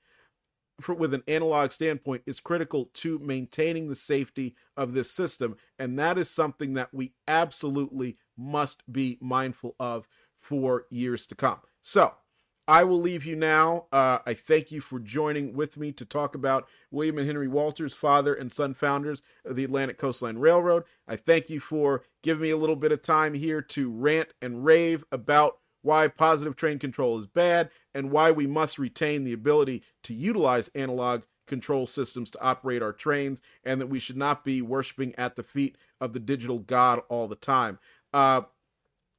for, 0.80 0.94
with 0.94 1.12
an 1.12 1.24
analog 1.28 1.72
standpoint, 1.72 2.22
is 2.26 2.40
critical 2.40 2.90
to 2.94 3.18
maintaining 3.18 3.88
the 3.88 3.96
safety 3.96 4.54
of 4.76 4.94
this 4.94 5.10
system. 5.10 5.56
And 5.78 5.98
that 5.98 6.18
is 6.18 6.30
something 6.30 6.74
that 6.74 6.94
we 6.94 7.12
absolutely 7.26 8.16
must 8.36 8.90
be 8.90 9.18
mindful 9.20 9.74
of 9.78 10.06
for 10.38 10.86
years 10.90 11.26
to 11.26 11.34
come. 11.34 11.58
So, 11.82 12.14
I 12.68 12.84
will 12.84 13.00
leave 13.00 13.24
you 13.24 13.34
now. 13.34 13.86
Uh, 13.90 14.18
I 14.26 14.34
thank 14.34 14.70
you 14.70 14.82
for 14.82 15.00
joining 15.00 15.54
with 15.54 15.78
me 15.78 15.90
to 15.92 16.04
talk 16.04 16.34
about 16.34 16.68
William 16.90 17.16
and 17.16 17.26
Henry 17.26 17.48
Walters, 17.48 17.94
father 17.94 18.34
and 18.34 18.52
son 18.52 18.74
founders 18.74 19.22
of 19.42 19.56
the 19.56 19.64
Atlantic 19.64 19.96
Coast 19.96 20.20
Line 20.20 20.36
Railroad. 20.36 20.84
I 21.08 21.16
thank 21.16 21.48
you 21.48 21.60
for 21.60 22.04
giving 22.22 22.42
me 22.42 22.50
a 22.50 22.58
little 22.58 22.76
bit 22.76 22.92
of 22.92 23.00
time 23.00 23.32
here 23.32 23.62
to 23.62 23.90
rant 23.90 24.34
and 24.42 24.66
rave 24.66 25.02
about 25.10 25.60
why 25.80 26.08
positive 26.08 26.56
train 26.56 26.78
control 26.78 27.18
is 27.18 27.26
bad 27.26 27.70
and 27.94 28.10
why 28.10 28.30
we 28.30 28.46
must 28.46 28.78
retain 28.78 29.24
the 29.24 29.32
ability 29.32 29.82
to 30.02 30.12
utilize 30.12 30.68
analog 30.74 31.22
control 31.46 31.86
systems 31.86 32.30
to 32.30 32.42
operate 32.42 32.82
our 32.82 32.92
trains 32.92 33.40
and 33.64 33.80
that 33.80 33.86
we 33.86 33.98
should 33.98 34.18
not 34.18 34.44
be 34.44 34.60
worshiping 34.60 35.14
at 35.16 35.36
the 35.36 35.42
feet 35.42 35.78
of 36.02 36.12
the 36.12 36.20
digital 36.20 36.58
god 36.58 37.00
all 37.08 37.26
the 37.28 37.34
time. 37.34 37.78
Uh, 38.12 38.42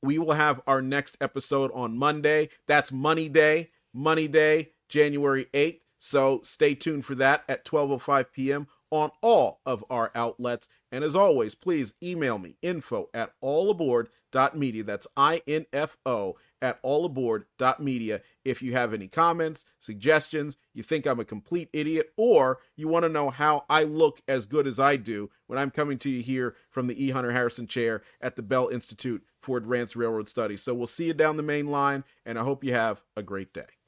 we 0.01 0.17
will 0.17 0.33
have 0.33 0.61
our 0.67 0.81
next 0.81 1.17
episode 1.21 1.71
on 1.73 1.97
Monday. 1.97 2.49
That's 2.67 2.91
Money 2.91 3.29
Day, 3.29 3.71
Money 3.93 4.27
Day, 4.27 4.71
January 4.87 5.47
8th. 5.53 5.81
So 5.97 6.39
stay 6.43 6.75
tuned 6.75 7.05
for 7.05 7.15
that 7.15 7.43
at 7.49 7.65
12:05 7.65 8.31
p.m. 8.31 8.67
on 8.89 9.11
all 9.21 9.59
of 9.65 9.83
our 9.89 10.11
outlets. 10.15 10.69
And 10.91 11.03
as 11.03 11.15
always, 11.15 11.55
please 11.55 11.93
email 12.01 12.39
me 12.39 12.55
info 12.61 13.09
at 13.13 13.33
allaboard.media. 13.43 14.83
That's 14.83 15.07
I 15.15 15.41
N 15.47 15.65
F 15.71 15.97
O 16.05 16.35
at 16.61 16.81
allaboard.media 16.83 18.21
if 18.43 18.61
you 18.61 18.73
have 18.73 18.93
any 18.93 19.07
comments, 19.07 19.65
suggestions, 19.79 20.57
you 20.73 20.83
think 20.83 21.05
I'm 21.05 21.19
a 21.19 21.25
complete 21.25 21.69
idiot, 21.71 22.11
or 22.17 22.59
you 22.75 22.87
want 22.87 23.03
to 23.03 23.09
know 23.09 23.29
how 23.29 23.65
I 23.69 23.83
look 23.83 24.21
as 24.27 24.45
good 24.45 24.67
as 24.67 24.79
I 24.79 24.95
do 24.95 25.29
when 25.47 25.59
I'm 25.59 25.71
coming 25.71 25.97
to 25.99 26.09
you 26.09 26.21
here 26.21 26.55
from 26.69 26.87
the 26.87 27.03
E. 27.03 27.11
Hunter 27.11 27.31
Harrison 27.31 27.67
chair 27.67 28.01
at 28.19 28.35
the 28.35 28.43
Bell 28.43 28.67
Institute 28.67 29.23
for 29.41 29.57
Advanced 29.57 29.95
Railroad 29.95 30.27
Studies. 30.27 30.63
So 30.63 30.73
we'll 30.73 30.87
see 30.87 31.05
you 31.05 31.13
down 31.13 31.37
the 31.37 31.43
main 31.43 31.67
line, 31.67 32.03
and 32.25 32.37
I 32.37 32.43
hope 32.43 32.63
you 32.63 32.73
have 32.73 33.03
a 33.15 33.23
great 33.23 33.53
day. 33.53 33.78